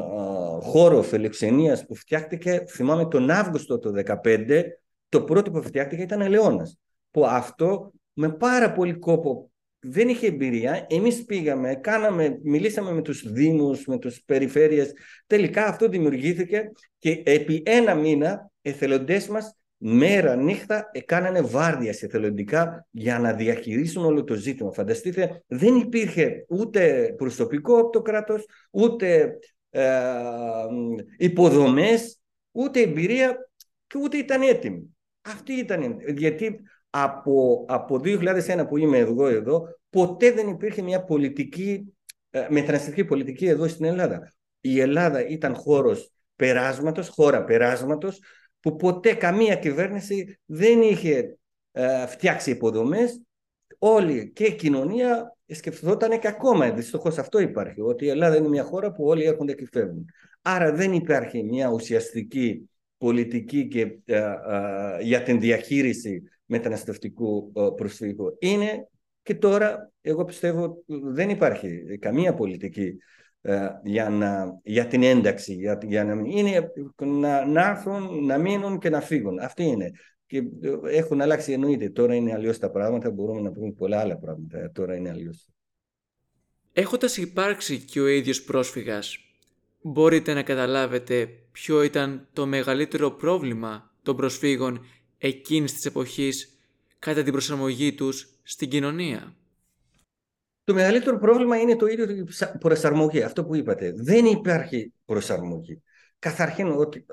[0.61, 3.91] χώρο φιλοξενίας που φτιάχτηκε, θυμάμαι τον Αύγουστο το
[4.23, 4.63] 2015,
[5.09, 6.77] το πρώτο που φτιάχτηκε ήταν Ελαιώνας.
[7.11, 9.51] Που αυτό με πάρα πολύ κόπο
[9.83, 10.85] δεν είχε εμπειρία.
[10.89, 14.93] Εμείς πήγαμε, κάναμε, μιλήσαμε με τους δήμους, με τους περιφέρειες.
[15.27, 23.19] Τελικά αυτό δημιουργήθηκε και επί ένα μήνα εθελοντές μας μέρα, νύχτα κάνανε βάρδιας εθελοντικά για
[23.19, 24.71] να διαχειρίσουν όλο το ζήτημα.
[24.71, 29.37] Φανταστείτε, δεν υπήρχε ούτε προσωπικό από το κράτος, ούτε
[29.69, 29.89] ε,
[31.17, 32.19] υποδομές,
[32.51, 33.49] ούτε εμπειρία
[33.87, 34.95] και ούτε ήταν έτοιμοι.
[35.21, 36.59] Αυτή ήταν, γιατί
[36.95, 41.93] από, από 2001 που είμαι εγώ εδώ, ποτέ δεν υπήρχε μια πολιτική,
[42.29, 44.33] ε, μεταναστευτική πολιτική εδώ στην Ελλάδα.
[44.61, 48.19] Η Ελλάδα ήταν χώρος περάσματος, χώρα περάσματος,
[48.59, 51.37] που ποτέ καμία κυβέρνηση δεν είχε
[51.71, 53.21] ε, φτιάξει υποδομές.
[53.77, 58.63] Όλη και η κοινωνία σκεφτόταν και ακόμα δυστυχώς αυτό υπάρχει, ότι η Ελλάδα είναι μια
[58.63, 60.05] χώρα που όλοι έρχονται και φεύγουν.
[60.41, 68.37] Άρα δεν υπάρχει μια ουσιαστική πολιτική και, ε, ε, για την διαχείριση μεταναστευτικού προσφύγου.
[68.39, 68.87] Είναι
[69.21, 72.97] και τώρα, εγώ πιστεύω, δεν υπάρχει καμία πολιτική
[73.83, 78.89] για, να, για την ένταξη, για, για να, είναι να, να έρθουν, να μείνουν και
[78.89, 79.39] να φύγουν.
[79.39, 79.91] Αυτή είναι.
[80.25, 80.43] Και
[80.83, 81.89] έχουν αλλάξει εννοείται.
[81.89, 83.11] Τώρα είναι αλλιώς τα πράγματα.
[83.11, 84.71] Μπορούμε να πούμε πολλά άλλα πράγματα.
[84.71, 85.47] Τώρα είναι αλλιώς.
[86.73, 89.17] Έχοντας υπάρξει και ο ίδιος πρόσφυγας,
[89.81, 94.85] μπορείτε να καταλάβετε ποιο ήταν το μεγαλύτερο πρόβλημα των προσφύγων
[95.27, 96.57] εκείνης της εποχής
[96.99, 99.35] κατά την προσαρμογή τους στην κοινωνία.
[100.63, 102.25] Το μεγαλύτερο πρόβλημα είναι το ίδιο η
[102.59, 103.93] προσαρμογή, αυτό που είπατε.
[103.95, 105.81] Δεν υπάρχει προσαρμογή.
[106.19, 106.67] Καθαρχήν,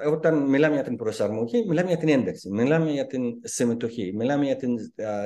[0.07, 4.57] όταν μιλάμε για την προσαρμογή, μιλάμε για την ένταξη, μιλάμε για την συμμετοχή, μιλάμε για
[4.57, 4.77] την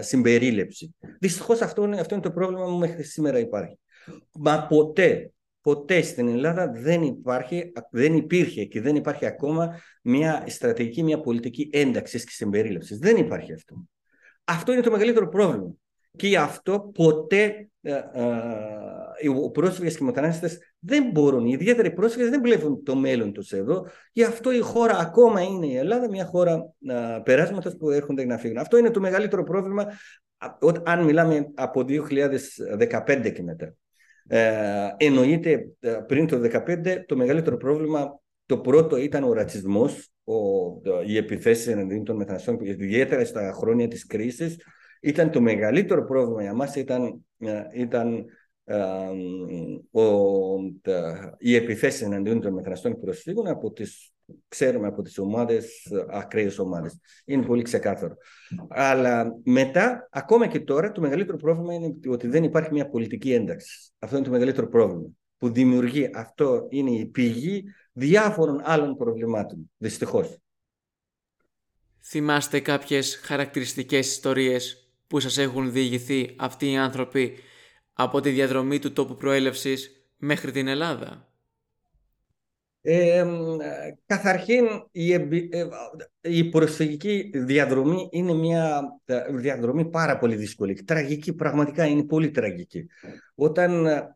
[0.01, 0.94] συμπερίληψη.
[1.20, 3.79] Δυστυχώς αυτό, είναι, αυτό είναι το πρόβλημα που μέχρι σήμερα υπάρχει.
[4.33, 5.34] Μα ποτέ,
[5.64, 11.68] ποτέ στην Ελλάδα δεν, υπάρχει, δεν υπήρχε και δεν υπάρχει ακόμα μια στρατηγική, μια πολιτική
[11.72, 12.98] ένταξης και συμπερίληψης.
[12.98, 13.74] Δεν υπάρχει αυτό.
[14.44, 15.74] Αυτό είναι το μεγαλύτερο πρόβλημα.
[16.16, 18.03] Και γι' αυτό ποτέ ε, ε,
[19.20, 23.53] οι πρόσφυγες και οι μετανάστες δεν μπορούν, ιδιαίτερα οι πρόσφυγες δεν βλέπουν το μέλλον τους
[23.53, 23.87] εδώ.
[24.12, 28.38] Γι' αυτό η χώρα ακόμα είναι η Ελλάδα, μια χώρα ε, περάσματος που έρχονται να
[28.38, 28.59] φύγουν.
[28.59, 29.87] Αυτό είναι το μεγαλύτερο πρόβλημα,
[30.85, 33.74] αν μιλάμε από 2015 και μετά.
[34.29, 35.69] Ε, εννοείται
[36.07, 40.35] πριν το 2015 το μεγαλύτερο πρόβλημα το πρώτο ήταν ο ρατσισμός, ο,
[41.07, 44.57] οι επιθέσεις εναντίον των μεταναστών, ιδιαίτερα στα χρόνια της κρίσης,
[45.01, 47.25] ήταν το μεγαλύτερο πρόβλημα για μας ήταν,
[47.75, 48.25] ήταν
[49.91, 50.03] ο,
[51.39, 54.13] οι επιθέσεις εναντίον των μεταναστών προσφύγων από τις
[54.55, 56.99] ξέρουμε από τις ομάδες, ακραίες ομάδες.
[57.25, 58.17] Είναι πολύ ξεκάθαρο.
[58.69, 63.93] Αλλά μετά, ακόμα και τώρα, το μεγαλύτερο πρόβλημα είναι ότι δεν υπάρχει μια πολιτική ένταξη.
[63.99, 66.11] Αυτό είναι το μεγαλύτερο πρόβλημα που δημιουργεί.
[66.14, 70.38] Αυτό είναι η πηγή διάφορων άλλων προβλημάτων, δυστυχώς.
[72.01, 77.37] Θυμάστε κάποιες χαρακτηριστικές ιστορίες που σας έχουν διηγηθεί αυτοί οι άνθρωποι
[77.93, 81.34] από τη διαδρομή του τόπου προέλευσης μέχρι την Ελλάδα;
[82.87, 83.25] Ε,
[84.07, 85.23] καθαρχήν η, ε,
[86.20, 90.83] η προσφυγική διαδρομή είναι μια ε, διαδρομή πάρα πολύ δύσκολη.
[90.85, 92.87] Τραγική, πραγματικά είναι πολύ τραγική.
[93.35, 94.14] Όταν, ε,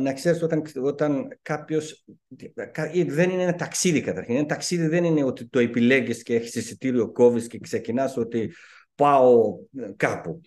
[0.00, 2.04] να ξέρεις, όταν, όταν κάποιος,
[3.06, 4.36] δεν είναι ένα ταξίδι καταρχήν.
[4.36, 8.52] Ένα ταξίδι δεν είναι ότι το επιλέγεις και έχεις εισιτήριο, κόβεις και ξεκινάς ότι
[8.94, 9.56] πάω
[9.96, 10.40] κάπου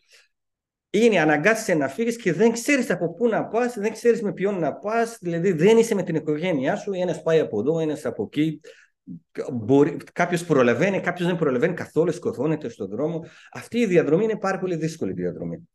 [0.91, 4.59] είναι αναγκάσει να φύγεις και δεν ξέρεις από πού να πας, δεν ξέρεις με ποιον
[4.59, 5.17] να πας.
[5.21, 6.91] Δηλαδή δεν είσαι με την οικογένειά σου.
[6.93, 8.61] Ένας πάει από εδώ, ένας από εκεί.
[10.13, 13.25] Κάποιος προλαβαίνει, κάποιος δεν προλαβαίνει καθόλου, σκοτώνεται στον δρόμο.
[13.51, 15.69] Αυτή η διαδρομή είναι πάρα πολύ δύσκολη διαδρομή.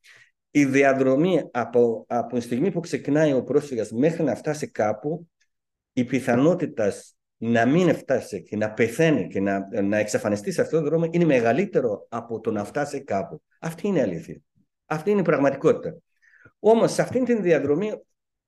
[0.50, 5.28] Η διαδρομή από, από τη στιγμή που ξεκινάει ο πρόσφυγας μέχρι να φτάσει κάπου,
[5.92, 10.88] η πιθανότητας να μην φτάσει και να πεθαίνει και να, να εξαφανιστεί σε αυτόν τον
[10.88, 13.42] δρόμο είναι μεγαλύτερο από το να φτάσει κάπου.
[13.60, 14.40] Αυτή είναι η αλήθεια.
[14.86, 15.96] Αυτή είναι η πραγματικότητα.
[16.58, 17.92] Όμως σε αυτήν την διαδρομή,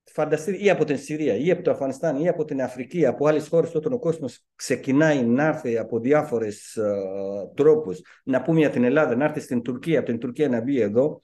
[0.05, 3.49] φανταστείτε ή από την Συρία, ή από το Αφγανιστάν, ή από την Αφρική, από άλλες
[3.49, 8.85] χώρες, όταν ο κόσμος ξεκινάει να έρθει από διάφορες uh, τρόπους, να πούμε για την
[8.85, 11.23] Ελλάδα, να έρθει στην Τουρκία, από την Τουρκία να μπει εδώ,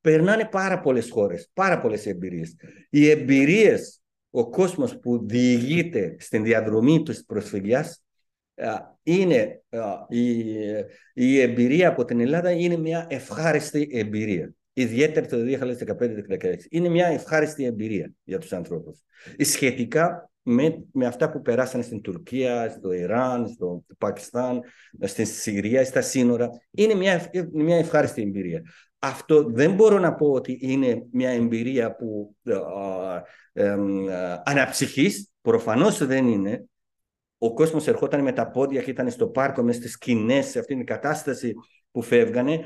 [0.00, 2.54] περνάνε πάρα πολλές χώρες, πάρα πολλές εμπειρίες.
[2.90, 8.03] Οι εμπειρίες, ο κόσμος που διηγείται στην διαδρομή της προσφυγιάς,
[9.02, 9.62] είναι
[10.08, 10.44] η,
[11.14, 14.54] η εμπειρία από την Ελλάδα είναι μια ευχάριστη εμπειρία.
[14.72, 16.54] Ιδιαίτερα το 2015-2016.
[16.68, 18.98] Είναι μια ευχάριστη εμπειρία για τους ανθρώπους.
[19.38, 24.60] Σχετικά με, με αυτά που περάσανε στην Τουρκία, στο Ιράν, στο Πακιστάν,
[25.00, 26.50] στην Συρία, στα σύνορα.
[26.70, 28.62] Είναι μια, μια ευχάριστη εμπειρία.
[28.98, 32.54] Αυτό δεν μπορώ να πω ότι είναι μια εμπειρία που ε,
[33.52, 33.76] ε,
[34.44, 36.64] αναψυχής, προφανώς δεν είναι,
[37.44, 40.76] ο κόσμος ερχόταν με τα πόδια και ήταν στο πάρκο, μες στις σκηνές, σε αυτήν
[40.76, 41.54] την κατάσταση
[41.90, 42.60] που φεύγανε.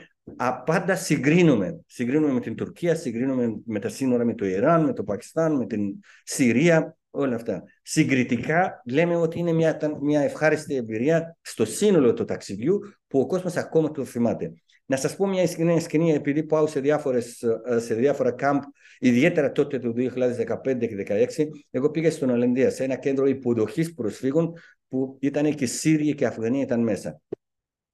[0.65, 1.81] Πάντα συγκρίνουμε.
[1.87, 5.67] Συγκρίνουμε με την Τουρκία, συγκρίνουμε με τα σύνορα με το Ιράν, με το Πακιστάν, με
[5.67, 7.63] την Συρία, όλα αυτά.
[7.83, 13.57] Συγκριτικά λέμε ότι είναι μια, μια ευχάριστη εμπειρία στο σύνολο του ταξιδιού που ο κόσμος
[13.57, 14.53] ακόμα το θυμάται.
[14.91, 18.63] Να σας πω μια σκηνή, σκηνή επειδή πάω σε, διάφορες, ε, σε διάφορα κάμπ,
[18.99, 24.53] ιδιαίτερα τότε το 2015 και 2016, εγώ πήγα στην Ολλανδία σε ένα κέντρο υποδοχής προσφύγων
[24.89, 27.21] που ήταν και Σύριοι και Αφγανοί ήταν μέσα.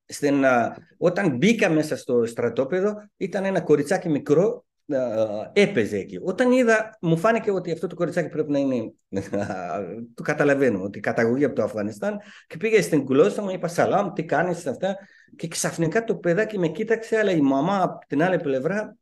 [0.07, 0.44] Στην,
[0.96, 4.64] όταν μπήκα μέσα στο στρατόπεδο, ήταν ένα κοριτσάκι μικρό
[5.53, 6.18] έπαιζε εκεί.
[6.23, 8.92] Όταν είδα, μου φάνηκε ότι αυτό το κοριτσάκι πρέπει να είναι.
[10.14, 12.18] το καταλαβαίνω, ότι καταγωγή από το Αφγανιστάν.
[12.47, 14.97] Και πήγε στην γλώσσα μου, είπα Σαλάμ, τι κάνεις αυτά.
[15.37, 18.97] Και ξαφνικά το παιδάκι με κοίταξε, αλλά η μαμά από την άλλη πλευρά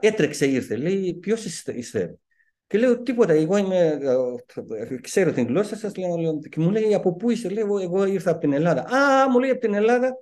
[0.00, 0.76] έτρεξε, ήρθε.
[0.76, 2.18] Λέει, Ποιος είστε.
[2.66, 3.98] Και λέω τίποτα, εγώ είμαι,
[5.00, 8.40] ξέρω την γλώσσα σας, λέω, και μου λέει από πού είσαι, λέω, εγώ ήρθα από
[8.40, 8.80] την Ελλάδα.
[8.80, 10.20] Α, μου λέει από την Ελλάδα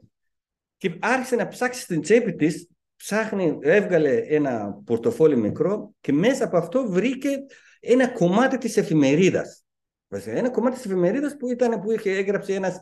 [0.76, 6.56] και άρχισε να ψάξει στην τσέπη της ψάχνει, έβγαλε ένα πορτοφόλι μικρό και μέσα από
[6.56, 7.38] αυτό βρήκε
[7.80, 9.60] ένα κομμάτι της εφημερίδας.
[10.08, 12.80] Ένα κομμάτι της εφημερίδας που, ήταν, που είχε έγραψε ένας,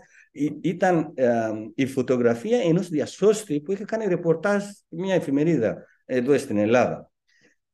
[0.63, 7.11] ήταν ε, η φωτογραφία ενός διασώστη που είχε κάνει ρεπορτάζ μια εφημερίδα εδώ στην Ελλάδα.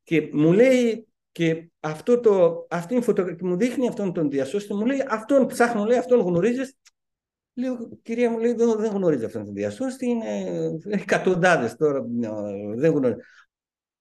[0.03, 4.87] Και μου λέει και αυτό το, αυτή η φωτογραφία μου δείχνει αυτόν τον διασώστη, μου
[4.87, 6.75] λέει αυτόν ψάχνω, λέει αυτόν γνωρίζεις
[7.55, 10.27] Λέω, κυρία μου, λέει, δεν, δεν γνωρίζει αυτόν τον διασώστη, είναι
[10.85, 12.05] εκατοντάδες τώρα,
[12.77, 13.21] δεν γνωρίζει.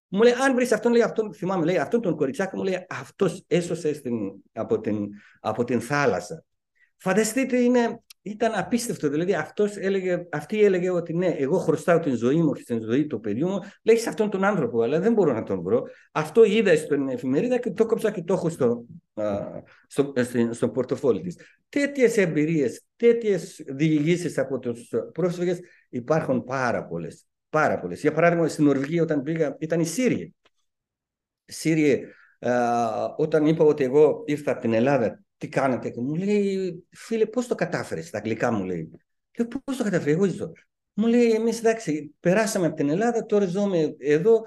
[0.08, 3.44] Μου λέει, αν βρεις αυτόν, λέει, αυτόν, θυμάμαι, λέει, αυτόν τον κοριτσάκι μου, λέει, αυτός
[3.48, 4.16] έσωσε στην,
[4.54, 5.08] από, την,
[5.40, 6.44] από την θάλασσα.
[6.98, 9.10] Φανταστείτε, είναι, ήταν απίστευτο.
[9.10, 13.08] Δηλαδή, αυτός έλεγε, αυτή έλεγε ότι ναι, εγώ χρωστάω την ζωή μου και την ζωή
[13.08, 13.60] του παιδιού μου.
[13.84, 15.84] Λέει σε αυτόν τον άνθρωπο, αλλά δεν μπορώ να τον βρω.
[16.12, 18.86] Αυτό είδα στην εφημερίδα και το κόψα και το έχω στο,
[19.88, 21.38] στο, στο, στο πορτοφόλι της.
[21.70, 27.26] Τέτοιες εμπειρίες, τέτοιες διηγήσεις από τους πρόσφυγες υπάρχουν πάρα πολλές.
[27.50, 28.02] Πάρα πολλές.
[28.02, 30.36] Για παράδειγμα, στην Νορβηγία, όταν πήγα, ήταν οι Σύριοι.
[31.46, 32.06] Σύριοι,
[33.18, 37.48] όταν είπα ότι εγώ ήρθα από την Ελλάδα τι κάνετε; Και μου λέει, φίλε, πώς
[37.48, 38.92] το κατάφερες, στα αγγλικά μου λέει.
[39.32, 40.52] Και πώς το κατάφερε, εγώ ζω.
[40.94, 44.42] Μου λέει, εμείς εντάξει, περάσαμε από την Ελλάδα, τώρα ζούμε εδώ.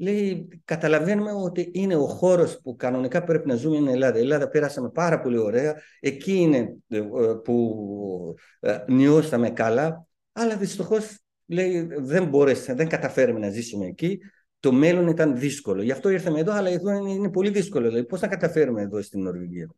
[0.00, 4.18] Λέει, καταλαβαίνουμε ότι είναι ο χώρος που κανονικά πρέπει να ζούμε στην Ελλάδα.
[4.18, 5.76] Η Ελλάδα πέρασαμε πάρα πολύ ωραία.
[6.00, 7.00] Εκεί είναι ε,
[7.44, 10.06] που ε, νιώσαμε καλά.
[10.32, 14.18] Αλλά δυστυχώς λέει, δεν μπόρεσε, δεν καταφέραμε να ζήσουμε εκεί.
[14.60, 15.82] Το μέλλον ήταν δύσκολο.
[15.82, 17.88] Γι' αυτό ήρθαμε εδώ, αλλά εδώ είναι, είναι πολύ δύσκολο.
[17.88, 19.70] Δηλαδή, πώς θα καταφέρουμε εδώ στην Νορβηγία;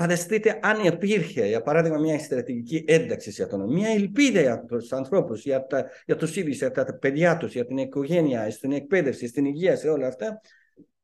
[0.00, 5.42] Φανταστείτε αν υπήρχε, για παράδειγμα, μια στρατηγική ένταξη για τον μια ελπίδα για τους ανθρώπους,
[5.44, 9.44] για, τα, για τους ίδιους, για τα παιδιά τους, για την οικογένεια, στην εκπαίδευση, στην
[9.44, 10.40] υγεία, σε όλα αυτά.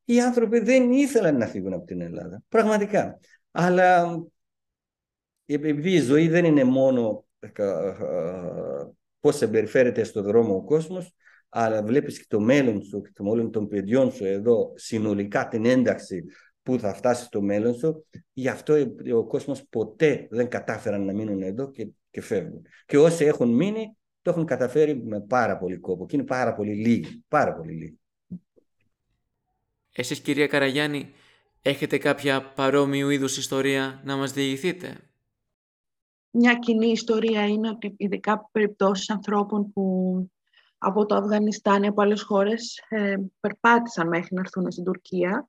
[0.04, 2.42] Οι άνθρωποι δεν ήθελαν να φύγουν από την Ελλάδα.
[2.48, 3.18] Πραγματικά.
[3.50, 4.18] Αλλά
[5.46, 7.94] επειδή η ζωή δεν είναι μόνο ε, ε,
[9.20, 11.14] πώς συμπεριφέρεται στον δρόμο ο κόσμος,
[11.48, 15.64] αλλά βλέπεις και το μέλλον σου και το μέλλον των παιδιών σου εδώ, συνολικά την
[15.64, 16.24] ένταξη
[16.66, 18.06] πού θα φτάσει στο μέλλον σου.
[18.32, 18.74] Γι' αυτό
[19.14, 22.66] ο κόσμος ποτέ δεν κατάφεραν να μείνουν εδώ και, και φεύγουν.
[22.86, 26.06] Και όσοι έχουν μείνει, το έχουν καταφέρει με πάρα πολύ κόπο.
[26.06, 27.24] Και είναι πάρα πολύ λίγοι.
[27.28, 28.00] Πάρα πολύ λίγοι.
[29.92, 31.12] Εσείς κυρία Καραγιάννη,
[31.62, 34.96] έχετε κάποια παρόμοιου είδους ιστορία να μας διηγηθείτε;
[36.30, 40.16] Μια κοινή ιστορία είναι ότι ειδικά περιπτώσεις ανθρώπων που
[40.78, 45.48] από το Αφγανιστάν ή από άλλες χώρες ε, περπάτησαν μέχρι να έρθουν στην Τουρκία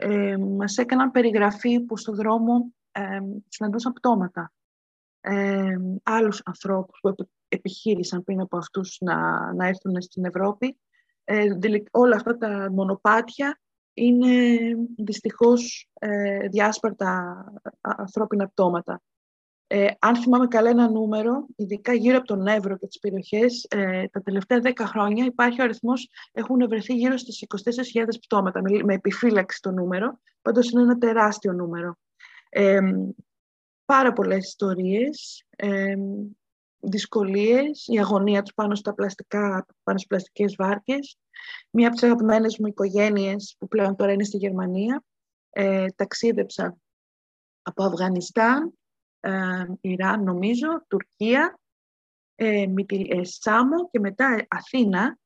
[0.00, 4.52] ε, μας έκαναν περιγραφή που στο δρόμο ε, συναντούσαν πτώματα.
[5.20, 7.14] Ε, άλλους ανθρώπους που
[7.48, 10.78] επιχείρησαν πριν από αυτούς να, να έρθουν στην Ευρώπη.
[11.24, 11.44] Ε,
[11.90, 13.60] όλα αυτά τα μονοπάτια
[13.94, 14.56] είναι
[14.96, 17.44] δυστυχώς ε, διάσπαρτα
[17.80, 19.02] ανθρώπινα πτώματα.
[19.70, 24.08] Ε, αν θυμάμαι καλά ένα νούμερο, ειδικά γύρω από τον Εύρο και τις περιοχές, ε,
[24.08, 28.94] τα τελευταία 10 χρόνια υπάρχει ο αριθμός, έχουν βρεθεί γύρω στις 24.000 πτώματα, με, με
[28.94, 31.96] επιφύλαξη το νούμερο, πάντως είναι ένα τεράστιο νούμερο.
[32.48, 32.80] Ε,
[33.84, 35.94] πάρα πολλές ιστορίες, ε,
[36.80, 41.18] δυσκολίες, η αγωνία τους πάνω, στα πλαστικά, πάνω στις πλαστικές βάρκες.
[41.70, 45.02] Μία από τις αγαπημένες μου οικογένειες, που πλέον τώρα είναι στη Γερμανία,
[45.50, 46.76] ε, ταξίδεψα
[47.62, 48.77] από Αφγανιστάν
[49.20, 51.58] ε, Ιράν νομίζω, Τουρκία,
[52.34, 55.18] ε, ε, Σάμο και μετά Αθήνα.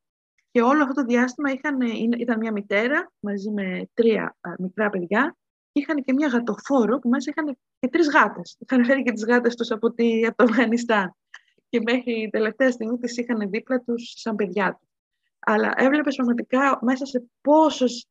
[0.50, 1.80] Και όλο αυτό το διάστημα είχαν,
[2.18, 5.36] ήταν μια μητέρα μαζί με τρία μικρά παιδιά
[5.72, 8.56] και είχαν και μια γατοφόρο που μέσα είχαν και τρεις γάτες.
[8.58, 11.16] Είχαν φέρει και τις γάτες τους από, τη, από το Αφγανιστάν.
[11.68, 14.88] Και μέχρι τελευταία στιγμή τις είχαν δίπλα τους σαν παιδιά τους.
[15.38, 18.06] Αλλά έβλεπες πραγματικά μέσα σε πόσος,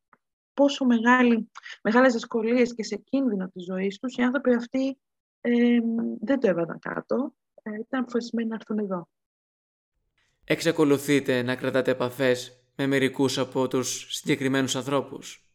[0.53, 1.51] πόσο μεγάλη,
[1.83, 4.97] μεγάλες δυσκολίες και σε κίνδυνο της ζωής τους οι άνθρωποι αυτοί
[5.41, 5.79] ε,
[6.21, 7.33] δεν το έβαλαν κάτω.
[7.63, 9.07] Ε, ήταν αποφασισμένοι να έρθουν εδώ.
[10.43, 15.51] Εξακολουθείτε να κρατάτε επαφές με μερικούς από τους συγκεκριμένους ανθρώπους;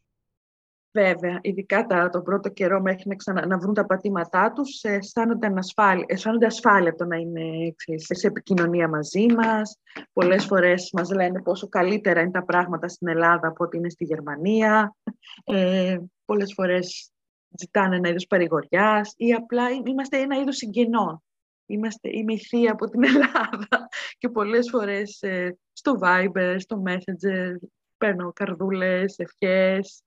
[0.97, 5.53] Βέβαια, ειδικά τα, τον πρώτο καιρό μέχρι να, ξανα, να βρουν τα πατήματά τους, αισθάνονται,
[5.55, 9.79] ασφάλεια, αισθάνονται ασφάλεια το να είναι σε επικοινωνία μαζί μας.
[10.13, 14.03] Πολλές φορές μας λένε πόσο καλύτερα είναι τα πράγματα στην Ελλάδα από ότι είναι στη
[14.03, 14.95] Γερμανία.
[15.43, 17.11] Ε, πολλές φορές
[17.59, 21.21] ζητάνε ένα είδος παρηγοριάς ή απλά είμαστε ένα είδος συγγενών.
[21.65, 23.87] Είμαστε, είμαι η θεία από την Ελλάδα
[24.19, 27.55] και πολλές φορές ε, στο Viber, στο Messenger
[27.97, 30.01] παίρνω καρδούλες, ευχές.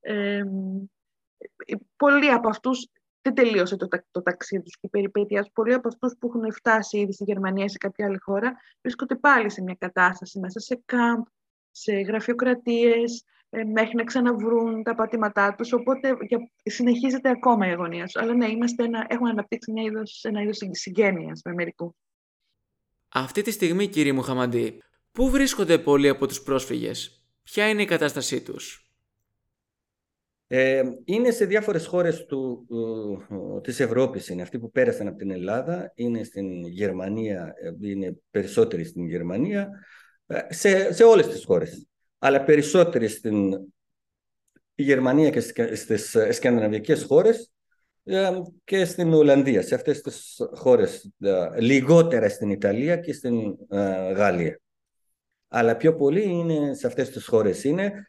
[0.00, 0.42] Ε,
[1.96, 2.88] πολλοί από αυτούς
[3.22, 6.98] δεν τελείωσε το, το ταξίδι τους και η περιπέτεια Πολλοί από αυτούς που έχουν φτάσει
[6.98, 10.82] ήδη στη Γερμανία ή σε κάποια άλλη χώρα βρίσκονται πάλι σε μια κατάσταση μέσα σε
[10.84, 11.22] κάμπ,
[11.70, 16.16] σε γραφειοκρατίες, ε, μέχρι να ξαναβρούν τα πατήματά τους, οπότε
[16.62, 18.16] συνεχίζεται ακόμα η αγωνία τους.
[18.16, 21.96] Αλλά ναι, είμαστε ένα, έχουμε αναπτύξει μια είδος, ένα είδος συγγένειας με μερικού.
[23.08, 24.82] Αυτή τη στιγμή, κύριε Μουχαμαντή,
[25.12, 28.86] πού βρίσκονται πολλοί από τους πρόσφυγες, ποια είναι η κατάστασή τους;
[30.48, 32.66] Ε, είναι σε διάφορες χώρες του,
[33.30, 38.18] ε, της Ευρώπης είναι αυτοί που πέρασαν από την Ελλάδα είναι στην Γερμανία ε, είναι
[38.30, 39.70] περισσότεροι στην Γερμανία
[40.26, 41.86] ε, σε, σε όλες τις χώρες
[42.18, 43.66] αλλά περισσότεροι στην
[44.74, 45.40] Γερμανία και
[45.74, 47.50] στις σκανδιναβικές χώρες
[48.64, 51.12] και στην Ολλανδία σε αυτές τις χώρες
[51.58, 53.56] λιγότερα στην Ιταλία και στην
[54.14, 54.60] Γαλλία
[55.48, 58.06] αλλά πιο πολύ είναι σε αυτές τις χώρες είναι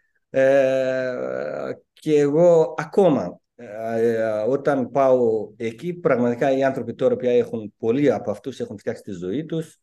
[1.93, 8.31] και εγώ ακόμα ε, όταν πάω εκεί, πραγματικά οι άνθρωποι τώρα πια έχουν, πολλοί από
[8.31, 9.79] αυτούς έχουν φτιάξει τη ζωή τους.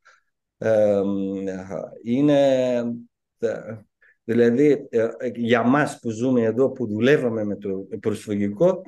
[2.03, 2.83] είναι,
[4.25, 8.83] δηλαδή, ε, για μας που ζούμε εδώ, που δουλεύαμε με το προσφυγικό,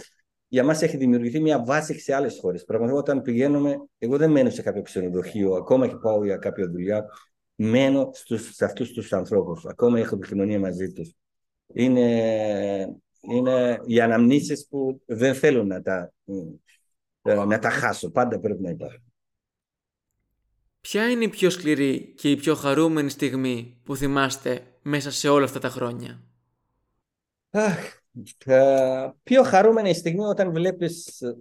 [0.49, 2.65] για μας έχει δημιουργηθεί μια βάση σε άλλες χώρες.
[2.65, 7.05] Πραγματικά όταν πηγαίνουμε, εγώ δεν μένω σε κάποιο ξενοδοχείο, ακόμα και πάω για κάποια δουλειά,
[7.55, 9.67] μένω στους, σε αυτούς τους ανθρώπους.
[9.67, 11.15] Ακόμα έχω επικοινωνία μαζί τους.
[11.67, 12.07] Είναι,
[13.21, 16.13] είναι οι αναμνήσεις που δεν θέλω να τα,
[17.23, 18.11] ε, να τα χάσω.
[18.11, 19.06] Πάντα πρέπει να υπάρχουν.
[20.89, 25.45] Ποια είναι η πιο σκληρή και η πιο χαρούμενη στιγμή που θυμάστε μέσα σε όλα
[25.45, 26.23] αυτά τα χρόνια;
[27.51, 27.79] Αχ,
[28.45, 31.37] ε, πιο χαρούμενη στιγμή όταν βλέπεις ε,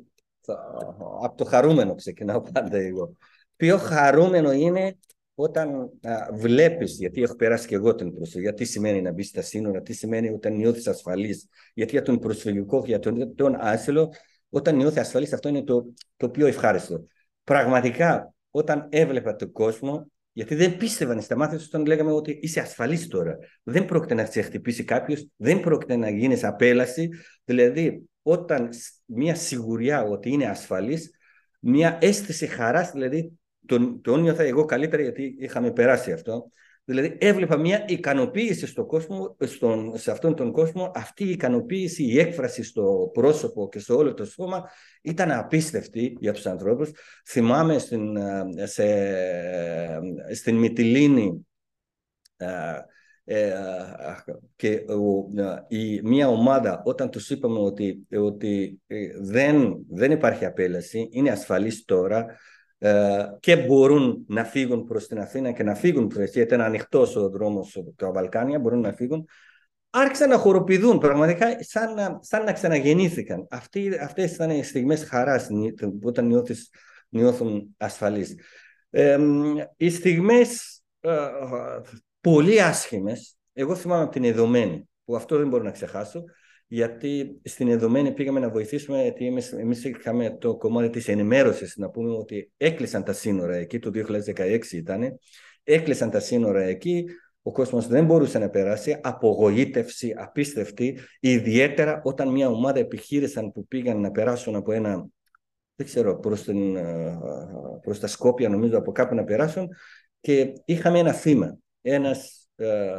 [1.23, 3.15] από το χαρούμενο ξεκινάω πάντα εγώ.
[3.55, 4.97] Πιο χαρούμενο είναι
[5.35, 9.41] όταν α, βλέπεις, γιατί έχω περάσει και εγώ την προσφυγική, τι σημαίνει να μπει στα
[9.41, 14.13] σύνορα, τι σημαίνει όταν νιώθεις ασφαλής, γιατί για τον προσφυγικό, για τον, τον άσυλο,
[14.49, 17.05] όταν νιώθει ασφαλής, αυτό είναι το, το πιο ευχάριστο.
[17.43, 22.59] Πραγματικά, όταν έβλεπα τον κόσμο, γιατί δεν πίστευαν στα μάτια τους όταν λέγαμε ότι είσαι
[22.59, 23.37] ασφαλής τώρα.
[23.63, 27.09] Δεν πρόκειται να σε χτυπήσει κάποιος, δεν πρόκειται να γίνεις απέλαση.
[27.45, 28.69] Δηλαδή, όταν
[29.05, 31.11] μια σιγουριά ότι είναι ασφαλής,
[31.59, 36.51] μια αίσθηση χαράς, δηλαδή τον, τον νιώθα εγώ καλύτερα γιατί είχαμε περάσει αυτό.
[36.85, 40.91] Δηλαδή έβλεπα μια ικανοποίηση στο κόσμο, στον, σε αυτόν τον κόσμο.
[40.95, 44.69] Αυτή η ικανοποίηση, η έκφραση στο πρόσωπο και σε όλο το σώμα
[45.01, 46.91] ήταν απίστευτη για τους ανθρώπους.
[47.27, 48.17] Θυμάμαι στην,
[48.63, 48.85] σε,
[50.33, 51.45] στην Μυτιλίνη
[53.25, 53.53] ε,
[54.55, 54.85] και
[55.67, 61.85] η, μια ομάδα όταν τους είπαμε ότι, ότι ε, δεν, δεν υπάρχει απέλαση, είναι ασφαλής
[61.85, 62.35] τώρα, ε,
[63.39, 67.29] και μπορούν να φύγουν προς την Αθήνα και να φύγουν προς γιατί ήταν ανοιχτό ο
[67.29, 69.27] δρόμος τα Βαλκάνια, μπορούν να φύγουν,
[69.89, 73.47] άρχισαν να χοροπηδούν πραγματικά σαν να, σαν να ξαναγεννήθηκαν.
[73.49, 75.47] Αυτοί, αυτές ήταν οι στιγμές χαράς
[76.03, 76.69] όταν νιώθεις,
[77.09, 78.35] νιώθουν ασφαλείς.
[78.89, 79.19] Ε,
[79.77, 81.17] οι στιγμές ε,
[82.21, 86.23] πολύ άσχημες, εγώ θυμάμαι από την Εδωμένη, που αυτό δεν μπορώ να ξεχάσω,
[86.67, 91.89] γιατί στην Εδωμένη πήγαμε να βοηθήσουμε, γιατί εμείς, εμείς είχαμε το κομμάτι της ενημέρωσης, να
[91.89, 93.91] πούμε ότι έκλεισαν τα σύνορα εκεί, το
[94.35, 95.19] 2016 ήταν,
[95.63, 97.05] έκλεισαν τα σύνορα εκεί,
[97.41, 104.01] ο κόσμος δεν μπορούσε να περάσει, απογοήτευση απίστευτη, ιδιαίτερα όταν μια ομάδα επιχείρησαν που πήγαν
[104.01, 105.05] να περάσουν από ένα,
[105.75, 106.77] δεν ξέρω, προς, την,
[107.81, 109.67] προς τα Σκόπια νομίζω από κάπου να περάσουν
[110.19, 112.91] και είχαμε ένα θύμα, ένας ε,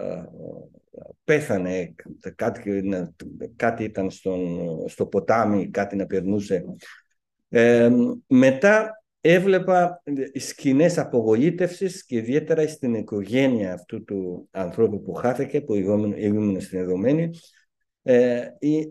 [1.25, 1.95] πέθανε,
[2.35, 2.83] κάτι,
[3.57, 6.65] κάτι ήταν στον, στο ποτάμι, κάτι να περνούσε.
[7.49, 7.91] Ε,
[8.27, 10.03] μετά έβλεπα
[10.35, 17.31] σκηνές απογοήτευσης και ιδιαίτερα στην οικογένεια αυτού του ανθρώπου που χάθηκε, που ήμουν στην εδωμένη.
[18.03, 18.47] Ε,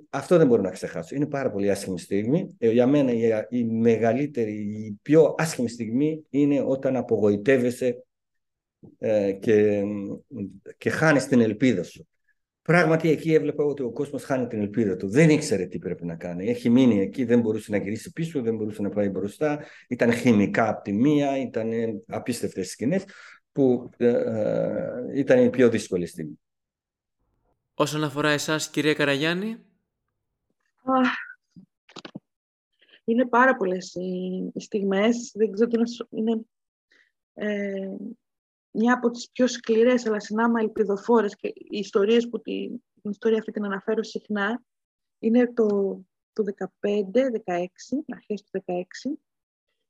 [0.10, 1.16] αυτό δεν μπορώ να ξεχάσω.
[1.16, 2.56] Είναι πάρα πολύ άσχημη στιγμή.
[2.58, 8.06] Ε, για μένα η, η μεγαλύτερη, η πιο άσχημη στιγμή είναι όταν απογοητεύεσαι
[8.98, 9.84] ε, και,
[10.78, 12.08] και χάνεις την ελπίδα σου.
[12.62, 15.10] Πράγματι εκεί έβλεπα ότι ο κόσμος χάνει την ελπίδα του.
[15.10, 16.50] Δεν ήξερε τι πρέπει να κάνει.
[16.50, 19.66] Έχει μείνει εκεί, δεν μπορούσε να γυρίσει πίσω, δεν μπορούσε να πάει μπροστά.
[19.88, 21.72] Ήταν χημικά από τη μία, ήταν
[22.08, 23.04] απίστευτες σκηνές
[23.52, 26.40] που ε, ε, ήταν η πιο δύσκολη στιγμή.
[27.74, 29.58] Όσον αφορά εσάς, κυρία Καραγιάννη;
[33.04, 35.32] Είναι πάρα πολλές οι στιγμές.
[35.36, 36.42] Δεν ξέρω τι είναι...
[37.34, 37.96] Ε,
[38.76, 43.38] μια από τις πιο σκληρές αλλά συνάμα ελπιδοφόρες και οι ιστορίες που την, την ιστορία
[43.38, 44.64] αυτή την αναφέρω συχνά
[45.20, 45.68] είναι το,
[46.34, 46.44] το
[46.82, 46.88] 15-16,
[48.14, 48.72] αρχές του 16.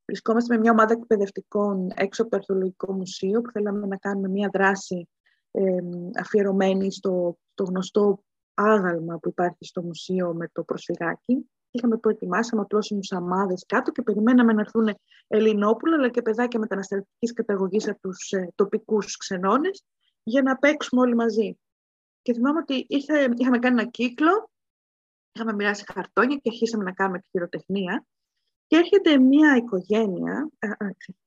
[0.05, 4.49] Βρισκόμαστε με μια ομάδα εκπαιδευτικών έξω από το Αρχαιολογικό Μουσείο που θέλαμε να κάνουμε μια
[4.53, 5.09] δράση
[5.51, 5.77] ε,
[6.19, 8.23] αφιερωμένη στο, στο γνωστό
[8.53, 11.49] άγαλμα που υπάρχει στο μουσείο με το προσφυγάκι.
[11.75, 14.95] Είχαμε προετοιμάσει απλώσιμου αμάδες κάτω και περιμέναμε να έρθουν
[15.27, 19.83] Ελληνόπουλα αλλά και παιδάκια μεταναστευτικής καταγωγής από τους ε, τοπικούς ξενώνες
[20.23, 21.57] για να παίξουμε όλοι μαζί.
[22.21, 24.49] Και θυμάμαι ότι είχα, είχαμε κάνει ένα κύκλο,
[25.31, 28.05] είχαμε μοιράσει χαρτόνια και αρχίσαμε να κάνουμε τη χειροτεχνία.
[28.67, 30.49] Και έρχεται μια οικογένεια,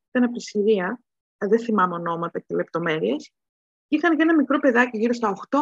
[0.09, 1.01] ήταν από τη Συρία,
[1.39, 3.33] δεν θυμάμαι ονόματα και λεπτομέρειες,
[3.89, 5.59] και είχαν και ένα μικρό παιδάκι γύρω στα 8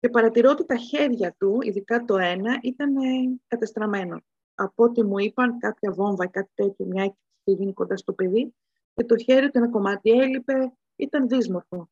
[0.00, 4.20] και παρατηρώ ότι τα χέρια του, ειδικά το ένα, ήταν ε, κατεστραμμένο.
[4.54, 8.54] Από ό,τι μου είπαν, κάποια βόμβα ή κάτι τέτοιο, μια είχε γίνει κοντά στο παιδί,
[8.94, 11.90] και το χέρι του ένα κομμάτι έλειπε, ήταν δύσμορφο.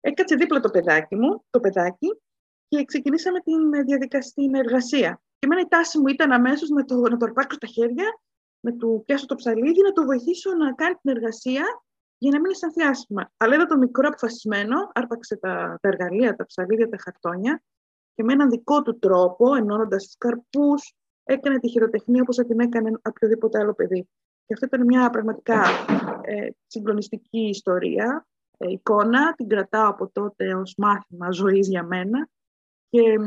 [0.00, 2.20] Έκατσε δίπλα το παιδάκι μου, το παιδάκι,
[2.68, 5.22] και ξεκινήσαμε την ε, διαδικασία, στην εργασία.
[5.38, 8.20] Και εμένα η τάση μου ήταν αμέσως να το, να το αρπάξω στα χέρια,
[8.60, 11.64] να του πιάσω το ψαλίδι, να το βοηθήσω να κάνει την εργασία
[12.22, 13.30] για να μην αισθανθεί άσχημα.
[13.36, 17.62] Αλλά είδα το μικρό αποφασισμένο, άρπαξε τα, τα εργαλεία, τα ψαλίδια, τα χαρτόνια
[18.14, 20.94] και με έναν δικό του τρόπο, ενώνοντας τους καρπούς,
[21.24, 24.08] έκανε τη χειροτεχνία όπως θα την έκανε οποιοδήποτε άλλο παιδί.
[24.46, 25.62] Και αυτό ήταν μια πραγματικά
[26.20, 28.26] ε, συγκλονιστική ιστορία,
[28.58, 29.34] ε, εικόνα.
[29.34, 32.28] Την κρατάω από τότε ως μάθημα ζωής για μένα
[32.88, 33.18] και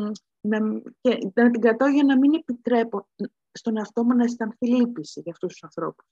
[0.41, 3.07] να, και να την κρατάω για να μην επιτρέπω
[3.51, 6.05] στον εαυτό μου να αισθανθεί λύπηση για αυτούς τους ανθρώπους.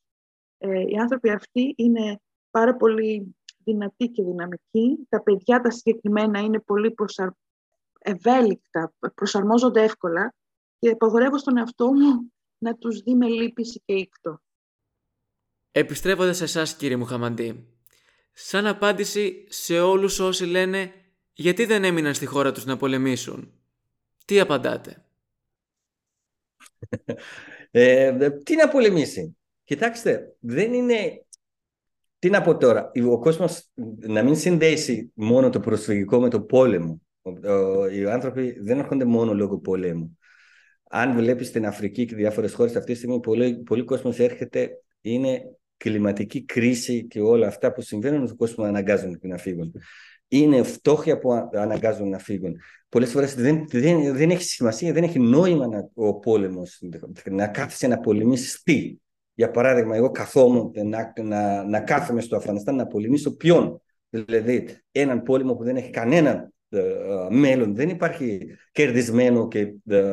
[0.57, 2.19] Ε, οι άνθρωποι αυτοί είναι
[2.53, 5.07] πάρα πολύ δυνατοί και δυναμικοί.
[5.09, 7.29] Τα παιδιά τα συγκεκριμένα είναι πολύ προσαρ...
[7.99, 10.33] ευέλικτα, προσαρμόζονται εύκολα
[10.79, 14.41] και απαγορεύω στον εαυτό μου να τους δει με λύπηση και ήκτο.
[15.71, 17.67] Επιστρέφοντας σε εσάς κύριε Μουχαμαντή,
[18.33, 20.93] σαν απάντηση σε όλους όσοι λένε
[21.33, 23.53] γιατί δεν έμειναν στη χώρα τους να πολεμήσουν;
[24.25, 25.05] Τι απαντάτε;
[27.71, 31.22] Ε, τι να πολεμήσει; Κοιτάξτε, δεν είναι
[32.23, 33.69] τι να πω τώρα, ο κόσμος
[34.07, 37.01] να μην συνδέσει μόνο το προσφυγικό με το πόλεμο.
[37.93, 40.17] Οι άνθρωποι δεν έρχονται μόνο λόγω πολέμου.
[40.89, 44.69] Αν βλέπεις στην Αφρική και διάφορες χώρες αυτή τη στιγμή, πολλοί, πολλοί κόσμος έρχεται,
[45.01, 45.41] είναι
[45.77, 49.73] κλιματική κρίση και όλα αυτά που συμβαίνουν, ο κόσμο αναγκάζουν να φύγουν.
[50.27, 52.55] Είναι φτώχεια που αναγκάζουν να φύγουν.
[52.89, 56.79] Πολλές φορές δεν, δεν, δεν έχει σημασία, δεν έχει νόημα να, ο πόλεμος.
[57.29, 58.95] Να κάθεσαι να πολεμήσεις τι;
[59.33, 63.81] Για παράδειγμα, εγώ καθόμουν να, να, να κάθομαι στο Αφγανιστάν να πολεμήσω ποιον.
[64.09, 67.75] Δηλαδή, έναν πόλεμο που δεν έχει κανένα ε, μέλλον.
[67.75, 70.11] Δεν υπάρχει κερδισμένο και ε,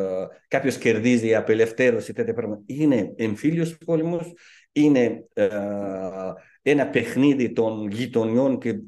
[0.49, 2.63] κάποιος κερδίζει απελευθέρωση τέτοια πράγματα.
[2.67, 4.33] Είναι εμφύλιος πόλεμος,
[4.73, 5.49] είναι ε,
[6.63, 8.79] ένα παιχνίδι των γειτονιών και ε,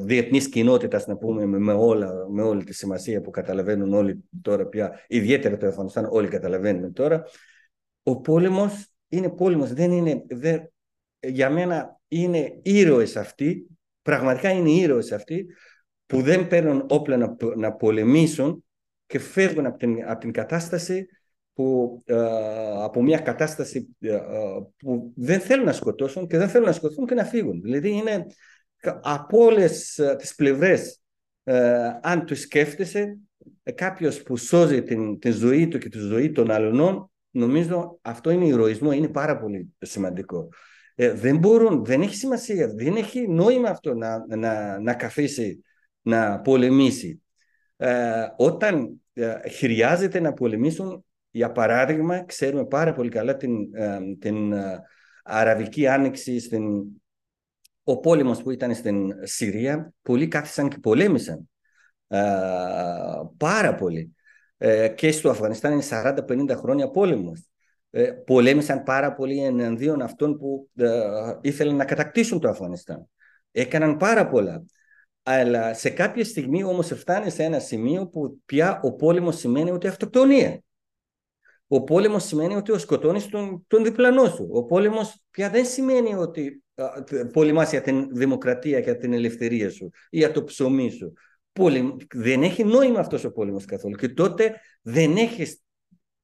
[0.00, 5.00] διεθνής κοινότητας, να πούμε, με, όλα, με όλη τη σημασία που καταλαβαίνουν όλοι τώρα πια,
[5.06, 7.24] ιδιαίτερα το Αφγανιστάν, όλοι καταλαβαίνουν τώρα.
[8.02, 10.72] Ο πόλεμος είναι πόλεμος, δεν είναι, δεν,
[11.20, 13.66] για μένα είναι ήρωες αυτοί,
[14.02, 15.46] πραγματικά είναι ήρωες αυτοί
[16.06, 18.64] που δεν παίρνουν όπλα να, να πολεμήσουν
[19.06, 21.06] και φεύγουν από την, από την κατάσταση
[21.52, 22.16] που, ε,
[22.82, 24.20] από μια κατάσταση ε, ε,
[24.76, 27.60] που δεν θέλουν να σκοτώσουν και δεν θέλουν να σκοτώσουν και να φύγουν.
[27.60, 28.26] Δηλαδή είναι
[29.00, 31.00] από όλες τις πλευρές
[32.00, 33.18] αν του σκέφτεσαι
[33.74, 38.46] κάποιος που σώζει την, την ζωή του και τη ζωή των αλλωνών Νομίζω αυτό είναι
[38.46, 40.48] ηρωισμό, είναι πάρα πολύ σημαντικό.
[40.94, 45.64] Ε, δεν μπορούν, δεν έχει σημασία, δεν έχει νόημα αυτό να, να, να καθίσει
[46.02, 47.22] να πολεμήσει.
[47.76, 54.54] Ε, όταν ε, χρειάζεται να πολεμήσουν, για παράδειγμα, ξέρουμε πάρα πολύ καλά την, ε, την
[55.22, 56.84] Αραβική Άνοιξη, στην,
[57.84, 61.48] ο πόλεμος που ήταν στην Συρία, πολλοί κάθισαν και πολέμησαν.
[63.36, 64.15] πάρα πολύ.
[64.58, 67.48] Ε, και στο Αφγανιστάν είναι 40-50 χρόνια πόλεμος.
[67.90, 71.00] Ε, πολέμησαν πάρα πολύ εναντίον αυτών που ε,
[71.40, 73.08] ήθελαν να κατακτήσουν το Αφγανιστάν.
[73.50, 74.64] Έκαναν πάρα πολλά.
[75.22, 79.86] Αλλά σε κάποια στιγμή όμως φτάνει σε ένα σημείο που πια ο πόλεμος σημαίνει ότι
[79.86, 80.60] αυτοκτονία.
[81.66, 84.48] Ο πόλεμος σημαίνει ότι ο σκοτώνεις τον, τον διπλανό σου.
[84.52, 86.62] Ο πόλεμος πια δεν σημαίνει ότι
[87.32, 91.12] πολεμάς για την δημοκρατία και για την ελευθερία σου ή για το ψωμί σου
[92.14, 95.60] δεν έχει νόημα αυτός ο πόλεμος καθόλου και τότε δεν έχεις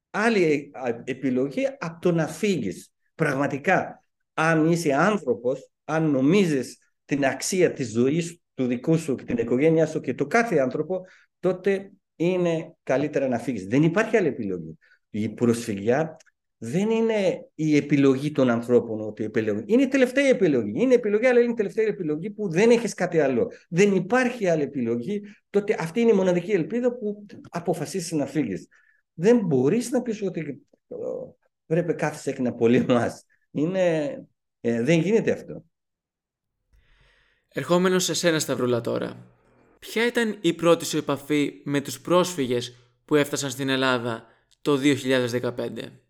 [0.09, 0.71] άλλη
[1.03, 2.93] επιλογή από το να φύγεις.
[3.15, 9.37] Πραγματικά, αν είσαι άνθρωπος, αν νομίζεις την αξία της ζωής του δικού σου και την
[9.37, 11.01] οικογένειά σου και του κάθε άνθρωπο,
[11.39, 13.67] τότε είναι καλύτερα να φύγεις.
[13.67, 14.77] Δεν υπάρχει άλλη επιλογή.
[15.09, 16.17] Η προσφυγιά
[16.65, 19.63] δεν είναι η επιλογή των ανθρώπων ότι επιλογή.
[19.65, 20.81] Είναι η τελευταία επιλογή.
[20.81, 23.51] Είναι επιλογή, αλλά είναι η τελευταία επιλογή που δεν έχεις κάτι άλλο.
[23.69, 25.21] Δεν υπάρχει άλλη επιλογή.
[25.49, 28.67] Τότε αυτή είναι η μοναδική ελπίδα που αποφασίσεις να φύγεις.
[29.13, 30.95] Δεν μπορείς να πεις ότι ε,
[31.65, 33.11] πρέπει κάθε και να πολεμά.
[33.51, 34.09] Είναι...
[34.61, 35.63] Ε, δεν γίνεται αυτό.
[37.47, 39.27] Ερχόμενος σε σένα, Σταυρούλα, τώρα.
[39.79, 44.25] Ποια ήταν η πρώτη σου επαφή με τους πρόσφυγες που έφτασαν στην Ελλάδα
[44.61, 44.79] το
[45.55, 46.02] 2015?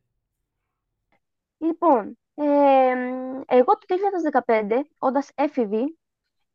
[1.63, 2.43] Λοιπόν, ε,
[3.45, 3.85] εγώ το
[4.45, 5.97] 2015, όντας έφηβη,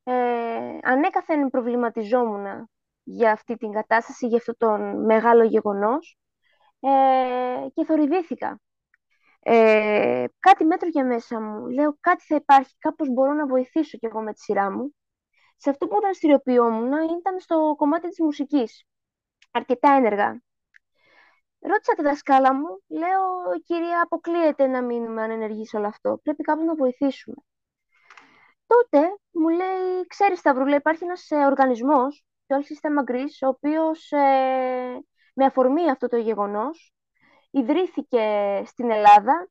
[0.03, 0.13] ε,
[0.83, 2.71] ανέκαθεν προβληματιζόμουν
[3.03, 6.19] για αυτή την κατάσταση, για αυτό το μεγάλο γεγονός
[6.81, 6.89] ε,
[7.75, 8.61] και θορυβήθηκα.
[9.41, 11.67] Ε, κάτι μέτρο για μέσα μου.
[11.67, 14.95] Λέω κάτι θα υπάρχει, κάπως μπορώ να βοηθήσω κι εγώ με τη σειρά μου.
[15.57, 18.85] Σε αυτό που δραστηριοποιόμουν ήταν στο κομμάτι της μουσικής.
[19.51, 20.43] Αρκετά ένεργα.
[21.61, 26.21] Ρώτησα τη δασκάλα μου, λέω, κυρία, αποκλείεται να μείνουμε ανενεργοί σε όλο αυτό.
[26.23, 27.37] Πρέπει κάπως να βοηθήσουμε.
[28.67, 29.01] Τότε
[29.31, 35.05] μου λέει, ξέρεις Σταυρούλα, υπάρχει ένας ε, οργανισμός, το All System Greece, ο οποίος ε,
[35.35, 36.93] με αφορμή αυτό το γεγονός
[37.51, 38.23] ιδρύθηκε
[38.67, 39.49] στην Ελλάδα,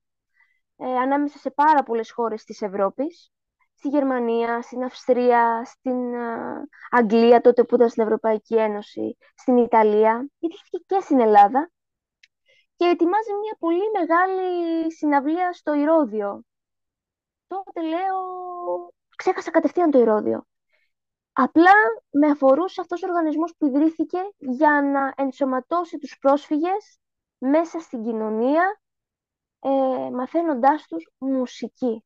[0.78, 3.32] ε, ανάμεσα σε πάρα πολλές χώρες της Ευρώπης,
[3.74, 10.30] στη Γερμανία, στην Αυστρία, στην ε, Αγγλία, τότε που ήταν στην Ευρωπαϊκή Ένωση, στην Ιταλία,
[10.40, 11.72] ιδρύθηκε και στην Ελλάδα
[12.78, 16.44] και ετοιμάζει μια πολύ μεγάλη συναυλία στο Ηρώδιο.
[17.48, 18.20] Τότε λέω,
[19.16, 20.46] ξέχασα κατευθείαν το Ηρώδιο.
[21.34, 21.72] Απλά
[22.10, 27.00] με αφορούσε αυτός ο οργανισμός που ιδρύθηκε για να ενσωματώσει τους πρόσφυγες
[27.38, 28.82] μέσα στην κοινωνία,
[29.60, 29.70] ε,
[30.12, 32.04] μαθαίνοντάς τους μουσική.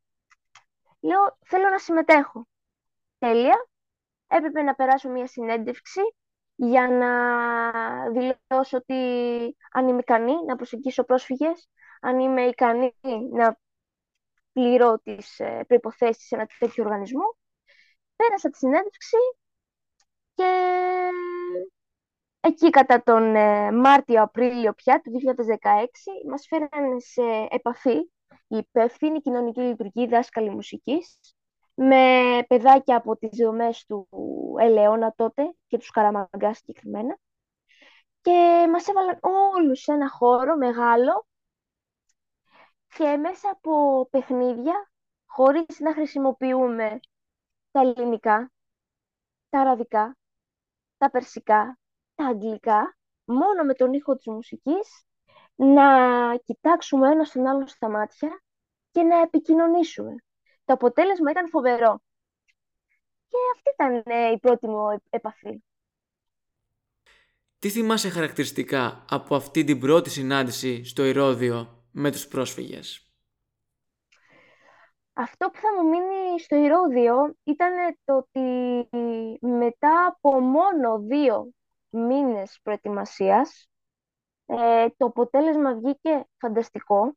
[1.00, 2.48] Λέω, θέλω να συμμετέχω.
[3.18, 3.66] Τέλεια.
[4.28, 6.02] Έπρεπε να περάσω μια συνέντευξη
[6.64, 7.10] για να
[8.12, 8.96] δηλώσω ότι
[9.72, 11.70] αν είμαι ικανή να προσεγγίσω πρόσφυγες,
[12.02, 12.96] αν είμαι ικανή
[13.32, 13.58] να
[14.54, 17.38] πληρώ τις ε, προϋποθέσεις σε ένα τέτοιο οργανισμό.
[18.16, 19.18] Πέρασα τη συνέντευξη
[20.34, 20.50] και
[22.40, 25.12] εκεί κατά τον ε, Μάρτιο-Απρίλιο πια του
[25.62, 25.86] 2016
[26.30, 27.98] μας φέρανε σε επαφή
[28.48, 31.20] η υπεύθυνη κοινωνική λειτουργή δάσκαλη μουσικής
[31.84, 34.08] με παιδάκια από τις δομές του
[34.60, 37.18] Ελαιώνα τότε και τους Καραμαγκά συγκεκριμένα
[38.22, 41.26] και μας έβαλαν όλους σε ένα χώρο μεγάλο
[42.96, 44.92] και μέσα από παιχνίδια,
[45.26, 47.00] χωρίς να χρησιμοποιούμε
[47.72, 48.52] τα ελληνικά,
[49.50, 50.18] τα αραβικά,
[50.98, 51.80] τα περσικά,
[52.16, 55.06] τα αγγλικά, μόνο με τον ήχο της μουσικής,
[55.56, 55.86] να
[56.38, 58.42] κοιτάξουμε ένας στον άλλο στα μάτια
[58.92, 60.16] και να επικοινωνήσουμε.
[60.72, 62.02] Το αποτέλεσμα ήταν φοβερό.
[63.28, 65.64] Και αυτή ήταν ε, η πρώτη μου επαφή.
[67.60, 73.12] Τι θυμάσαι χαρακτηριστικά από αυτή την πρώτη συνάντηση στο Ηρώδιο με τους πρόσφυγες;
[75.14, 78.88] Αυτό που θα μου μείνει στο Ηρώδιο ήταν το ότι
[79.46, 81.52] μετά από μόνο δύο
[81.90, 83.70] μήνες προετοιμασίας
[84.46, 87.16] ε, το αποτέλεσμα βγήκε φανταστικό.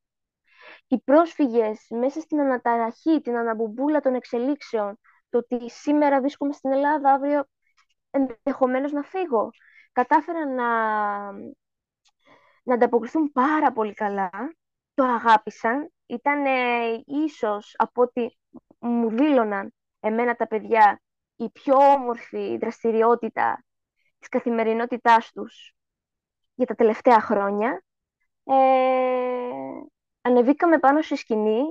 [0.89, 4.99] Οι πρόσφυγες μέσα στην αναταραχή, την αναμπομπούλα των εξελίξεων,
[5.29, 7.45] το ότι σήμερα βρίσκομαι στην Ελλάδα, αύριο
[8.11, 9.51] ενδεχομένως να φύγω,
[9.93, 10.71] κατάφεραν να,
[12.63, 14.31] να ανταποκριθούν πάρα πολύ καλά,
[14.95, 18.27] το αγάπησαν, ήταν ε, ίσως από ό,τι
[18.79, 21.01] μου δήλωναν εμένα τα παιδιά
[21.37, 23.65] η πιο όμορφη δραστηριότητα
[24.19, 25.75] της καθημερινότητάς τους
[26.55, 27.85] για τα τελευταία χρόνια.
[28.45, 28.55] Ε,
[30.25, 31.63] ανεβήκαμε πάνω στη σκηνή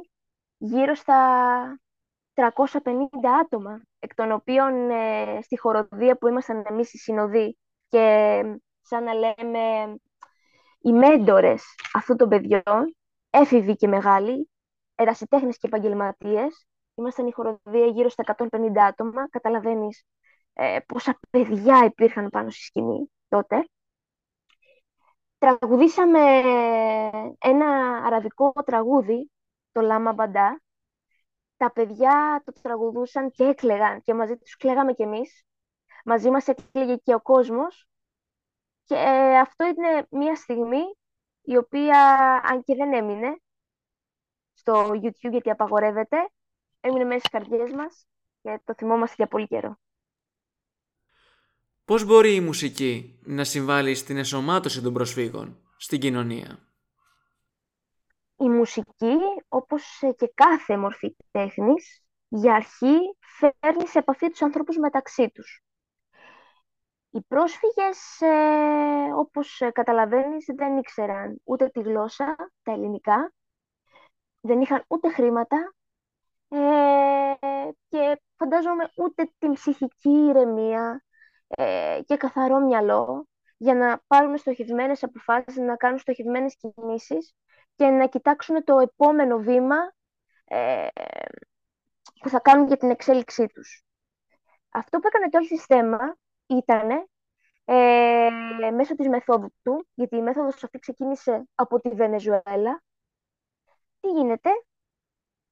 [0.58, 1.18] γύρω στα
[2.34, 2.43] 350
[3.41, 8.41] άτομα, εκ των οποίων ε, στη χοροδία που ήμασταν εμείς οι συνοδοί και
[8.82, 9.95] σαν να λέμε
[10.80, 12.95] οι μέντορες αυτών των παιδιών,
[13.30, 14.49] έφηβοι και μεγάλοι,
[14.95, 16.66] ερασιτέχνες και επαγγελματίες.
[16.95, 19.30] Ήμασταν η χοροδία γύρω στα 150 άτομα.
[19.30, 20.04] Καταλαβαίνεις
[20.54, 23.68] ε, πόσα παιδιά υπήρχαν πάνω στη σκηνή τότε.
[25.44, 26.20] Τραγουδήσαμε
[27.39, 29.32] ένα αραβικό τραγούδι,
[29.72, 30.62] το Λάμα Μπαντά.
[31.58, 35.44] Τα παιδιά το τραγουδούσαν και έκλεγαν και μαζί τους κλαίγαμε κι εμείς.
[36.06, 37.88] Μαζί μας έκλαιγε και ο κόσμος.
[38.84, 40.82] Και ε, αυτό είναι μια στιγμή
[41.41, 42.00] η οποία,
[42.46, 43.36] αν και δεν έμεινε
[44.54, 46.30] στο YouTube γιατί απαγορεύεται,
[46.80, 48.08] έμεινε μέσα στις καρδιές μας
[48.41, 49.78] και το θυμόμαστε για πολύ καιρό.
[51.86, 56.60] Πώς μπορεί η μουσική να συμβάλλει στην εσωμάτωση των προσφύγων στην κοινωνία;
[58.38, 59.18] Η μουσική,
[59.48, 65.64] όπως και κάθε μορφή τέχνης, για αρχή φέρνει σε επαφή τους ανθρώπους μεταξύ τους.
[67.10, 73.34] Οι πρόσφυγες, ε, όπως καταλαβαίνεις, δεν ήξεραν ούτε τη γλώσσα, τα ελληνικά,
[74.42, 75.74] δεν είχαν ούτε χρήματα
[76.48, 76.58] ε,
[77.88, 81.03] και φαντάζομαι ούτε την ψυχική ηρεμία
[81.56, 83.28] ε, και καθαρό μυαλό
[83.58, 87.34] για να πάρουν στοχευμένες αποφάσεις, να κάνουν στοχευμένες κινήσεις
[87.76, 89.76] και να κοιτάξουν το επόμενο βήμα
[90.45, 90.88] ε,
[92.20, 93.84] που θα κάνουν για την εξέλιξή τους.
[94.70, 96.89] Αυτό που έκανε το όλο θέμα ήταν
[97.66, 102.84] ε, μέσω της μεθόδου του, γιατί η μέθοδος αυτή ξεκίνησε από τη Βενεζουέλα.
[103.99, 104.49] Τι γίνεται,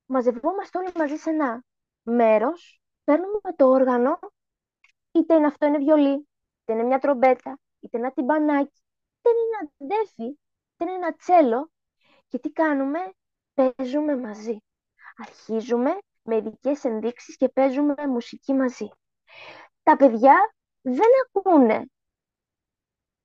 [0.06, 1.64] μαζευόμαστε όλοι μαζί σε ένα
[2.02, 4.20] μέρος, παίρνουμε το όργανο,
[5.12, 6.28] είτε είναι αυτό είναι βιολί,
[6.62, 8.82] είτε είναι μια τρομπέτα, είτε ένα τυμπανάκι,
[9.18, 11.72] είτε είναι ένα ντέφι, είτε είναι ένα τσέλο
[12.28, 13.00] και τι κάνουμε,
[13.54, 14.58] παίζουμε μαζί.
[15.18, 18.90] Αρχίζουμε με ειδικές ενδείξεις και παίζουμε μουσική μαζί.
[19.84, 21.86] Τα παιδιά δεν ακούνε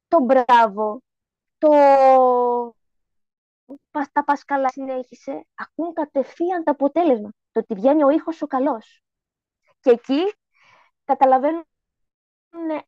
[0.08, 1.02] το μπράβο,
[1.58, 1.68] το
[4.12, 9.02] τα πασκαλά συνέχισε, ακούν κατευθείαν το αποτέλεσμα, το ότι βγαίνει ο ήχος ο καλός.
[9.80, 10.34] Και εκεί
[11.04, 11.66] καταλαβαίνουν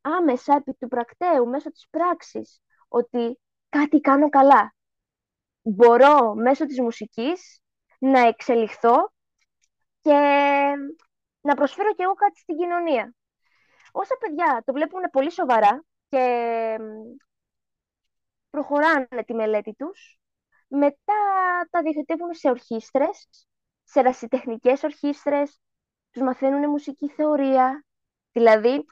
[0.01, 3.39] άμεσα επί του πρακτέου, μέσω της πράξης, ότι
[3.69, 4.75] κάτι κάνω καλά.
[5.63, 7.61] Μπορώ μέσω της μουσικής
[7.99, 9.13] να εξελιχθώ
[10.01, 10.13] και
[11.41, 13.15] να προσφέρω και εγώ κάτι στην κοινωνία.
[13.93, 16.77] Όσα παιδιά το βλέπουν πολύ σοβαρά και
[18.51, 20.19] προχωράνε τη μελέτη τους,
[20.69, 21.15] μετά
[21.71, 23.47] τα διοχετεύουν σε ορχήστρες,
[23.85, 25.61] σε ρασιτεχνικές ορχήστρες,
[26.11, 27.85] τους μαθαίνουν μουσική θεωρία,
[28.33, 28.85] δηλαδή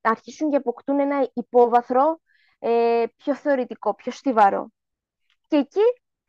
[0.00, 2.20] αρχίσουν και αποκτούν ένα υπόβαθρο
[2.58, 4.70] ε, πιο θεωρητικό, πιο στιβαρό.
[5.46, 5.80] Και εκεί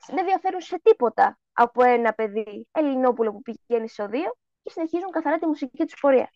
[0.08, 5.38] δεν διαφέρουν σε τίποτα από ένα παιδί Ελληνόπουλο που πηγαίνει στο δύο και συνεχίζουν καθαρά
[5.38, 6.32] τη μουσική τους πορεία.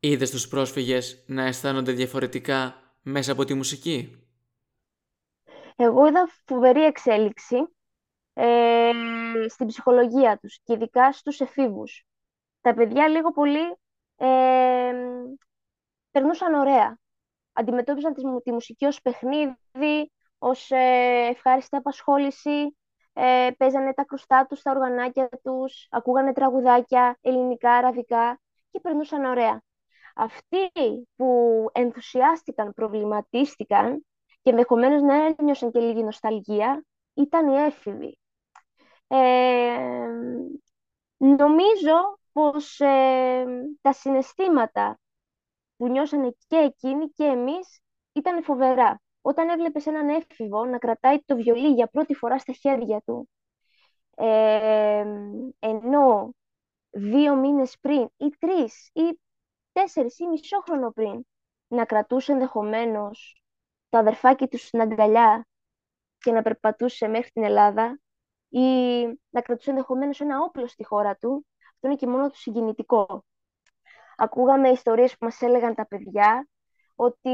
[0.00, 4.24] Είδες τους πρόσφυγες να αισθάνονται διαφορετικά μέσα από τη μουσική;
[5.76, 7.56] Εγώ είδα φοβερή εξέλιξη
[8.32, 8.90] ε,
[9.48, 12.04] στην ψυχολογία τους και ειδικά στους εφήβους.
[12.60, 13.76] Τα παιδιά λίγο πολύ
[14.20, 14.92] ε,
[16.10, 16.98] περνούσαν ωραία.
[17.52, 22.76] Αντιμετώπιζαν τη, τη μουσική ως παιχνίδι, ως ε, ευχάριστη απασχόληση,
[23.12, 28.40] ε, παίζανε τα κρουστά τους, τα οργανάκια τους, ακούγανε τραγουδάκια, ελληνικά, αραβικά
[28.70, 29.62] και περνούσαν ωραία.
[30.14, 30.70] Αυτοί
[31.16, 34.06] που ενθουσιάστηκαν, προβληματίστηκαν
[34.42, 38.18] και ενδεχομένως να ένιωσαν και λίγη νοσταλγία, ήταν οι έφηβοι.
[39.06, 40.06] Ε,
[41.16, 43.44] νομίζω πως ε,
[43.80, 44.98] τα συναισθήματα
[45.76, 47.80] που νιώσανε και εκείνοι και εμείς
[48.12, 49.00] ήταν φοβερά.
[49.22, 53.28] Όταν έβλεπες έναν έφηβο να κρατάει το βιολί για πρώτη φορά στα χέρια του,
[54.16, 55.04] ε,
[55.58, 56.34] ενώ
[56.90, 59.20] δύο μήνες πριν ή τρεις ή
[59.72, 61.26] τέσσερις ή μισό χρόνο πριν
[61.68, 63.42] να κρατούσε ενδεχομένως
[63.88, 65.46] το αδερφάκι του στην αγκαλιά
[66.18, 68.00] και να περπατούσε μέχρι την Ελλάδα
[68.48, 68.60] ή
[69.30, 71.46] να κρατούσε ενδεχομένως ένα όπλο στη χώρα του,
[71.82, 73.24] αυτό είναι και μόνο του συγκινητικό.
[74.16, 76.48] Ακούγαμε ιστορίες που μας έλεγαν τα παιδιά
[76.94, 77.30] ότι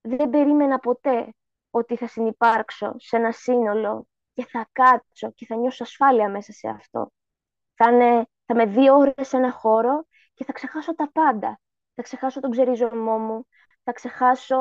[0.00, 1.34] δεν περίμενα ποτέ
[1.70, 6.68] ότι θα συνυπάρξω σε ένα σύνολο και θα κάτσω και θα νιώσω ασφάλεια μέσα σε
[6.68, 7.12] αυτό.
[7.74, 11.60] Θα, είναι, θα με δύο ώρες σε ένα χώρο και θα ξεχάσω τα πάντα.
[11.94, 13.46] Θα ξεχάσω τον ξεριζωμό μου,
[13.82, 14.56] θα ξεχάσω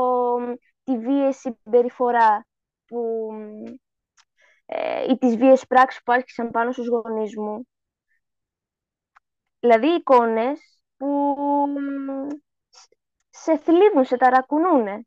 [0.83, 2.45] τη βίαιη συμπεριφορά
[2.85, 3.29] που,
[4.65, 7.67] ε, ή τις βίαιες πράξεις που άρχισαν πάνω στους γονείς μου.
[9.59, 11.35] Δηλαδή εικόνες που
[13.29, 15.05] σε θλίβουν, σε ταρακουνούνε.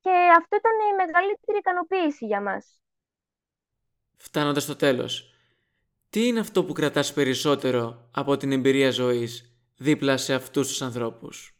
[0.00, 2.80] Και αυτό ήταν η μεγαλύτερη ικανοποίηση για μας.
[4.16, 5.34] Φτάνοντας στο τέλος,
[6.10, 11.56] τι είναι αυτό που κρατάς περισσότερο από την εμπειρία ζωής δίπλα σε αυτούς τους ανθρώπους;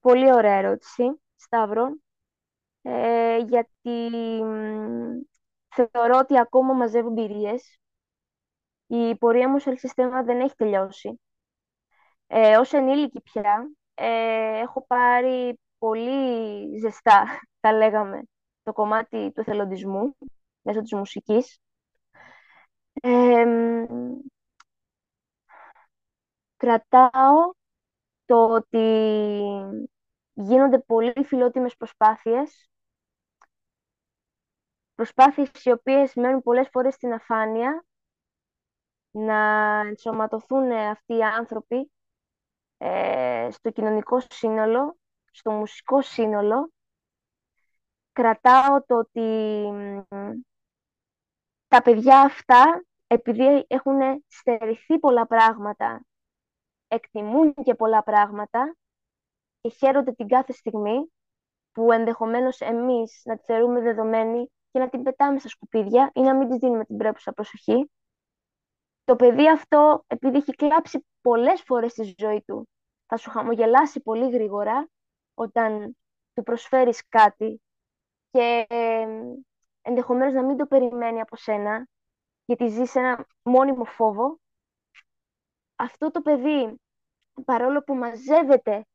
[0.00, 1.96] Πολύ ωραία ερώτηση, Σταύρο.
[2.82, 4.10] Ε, γιατί
[5.68, 7.79] θεωρώ ότι ακόμα μαζεύω εμπειρίες.
[8.92, 11.20] Η πορεία μου σε σύστημα δεν έχει τελειώσει.
[12.26, 17.24] Ε, ως ενήλικη πια, ε, έχω πάρει πολύ ζεστά,
[17.60, 18.22] θα λέγαμε,
[18.62, 20.16] το κομμάτι του εθελοντισμού
[20.62, 21.60] μέσω της μουσικής.
[26.56, 27.52] κρατάω
[28.24, 28.78] το ότι
[30.32, 32.70] γίνονται πολύ φιλότιμες προσπάθειες,
[34.94, 37.84] προσπάθειες οι οποίες μένουν πολλές φορές στην αφάνεια,
[39.10, 39.38] να
[39.86, 41.90] ενσωματωθούν αυτοί οι άνθρωποι
[42.78, 44.96] ε, στο κοινωνικό σύνολο,
[45.30, 46.70] στο μουσικό σύνολο.
[48.12, 49.68] Κρατάω το ότι
[51.68, 56.04] τα παιδιά αυτά, επειδή έχουν στερηθεί πολλά πράγματα
[56.90, 58.76] εκτιμούν και πολλά πράγματα
[59.60, 61.12] και χαίρονται την κάθε στιγμή
[61.72, 66.36] που ενδεχομένως εμείς να τη θεωρούμε δεδομένη και να την πετάμε στα σκουπίδια ή να
[66.36, 67.90] μην της δίνουμε την πρέπουσα προσοχή.
[69.10, 72.68] Το παιδί αυτό, επειδή έχει κλάψει πολλές φορές στη ζωή του,
[73.06, 74.88] θα σου χαμογελάσει πολύ γρήγορα
[75.34, 75.96] όταν
[76.34, 77.60] του προσφέρεις κάτι
[78.30, 78.66] και
[79.82, 81.88] ενδεχομένως να μην το περιμένει από σένα,
[82.44, 84.38] γιατί ζει σε ένα μόνιμο φόβο
[85.76, 86.80] αυτό το παιδί
[87.44, 88.86] παρόλο που μαζεύεται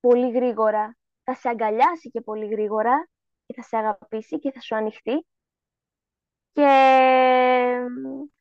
[0.00, 3.08] πολύ γρήγορα, θα σε αγκαλιάσει και πολύ γρήγορα
[3.46, 5.26] και θα σε αγαπήσει και θα σου ανοιχτεί.
[6.52, 6.66] Και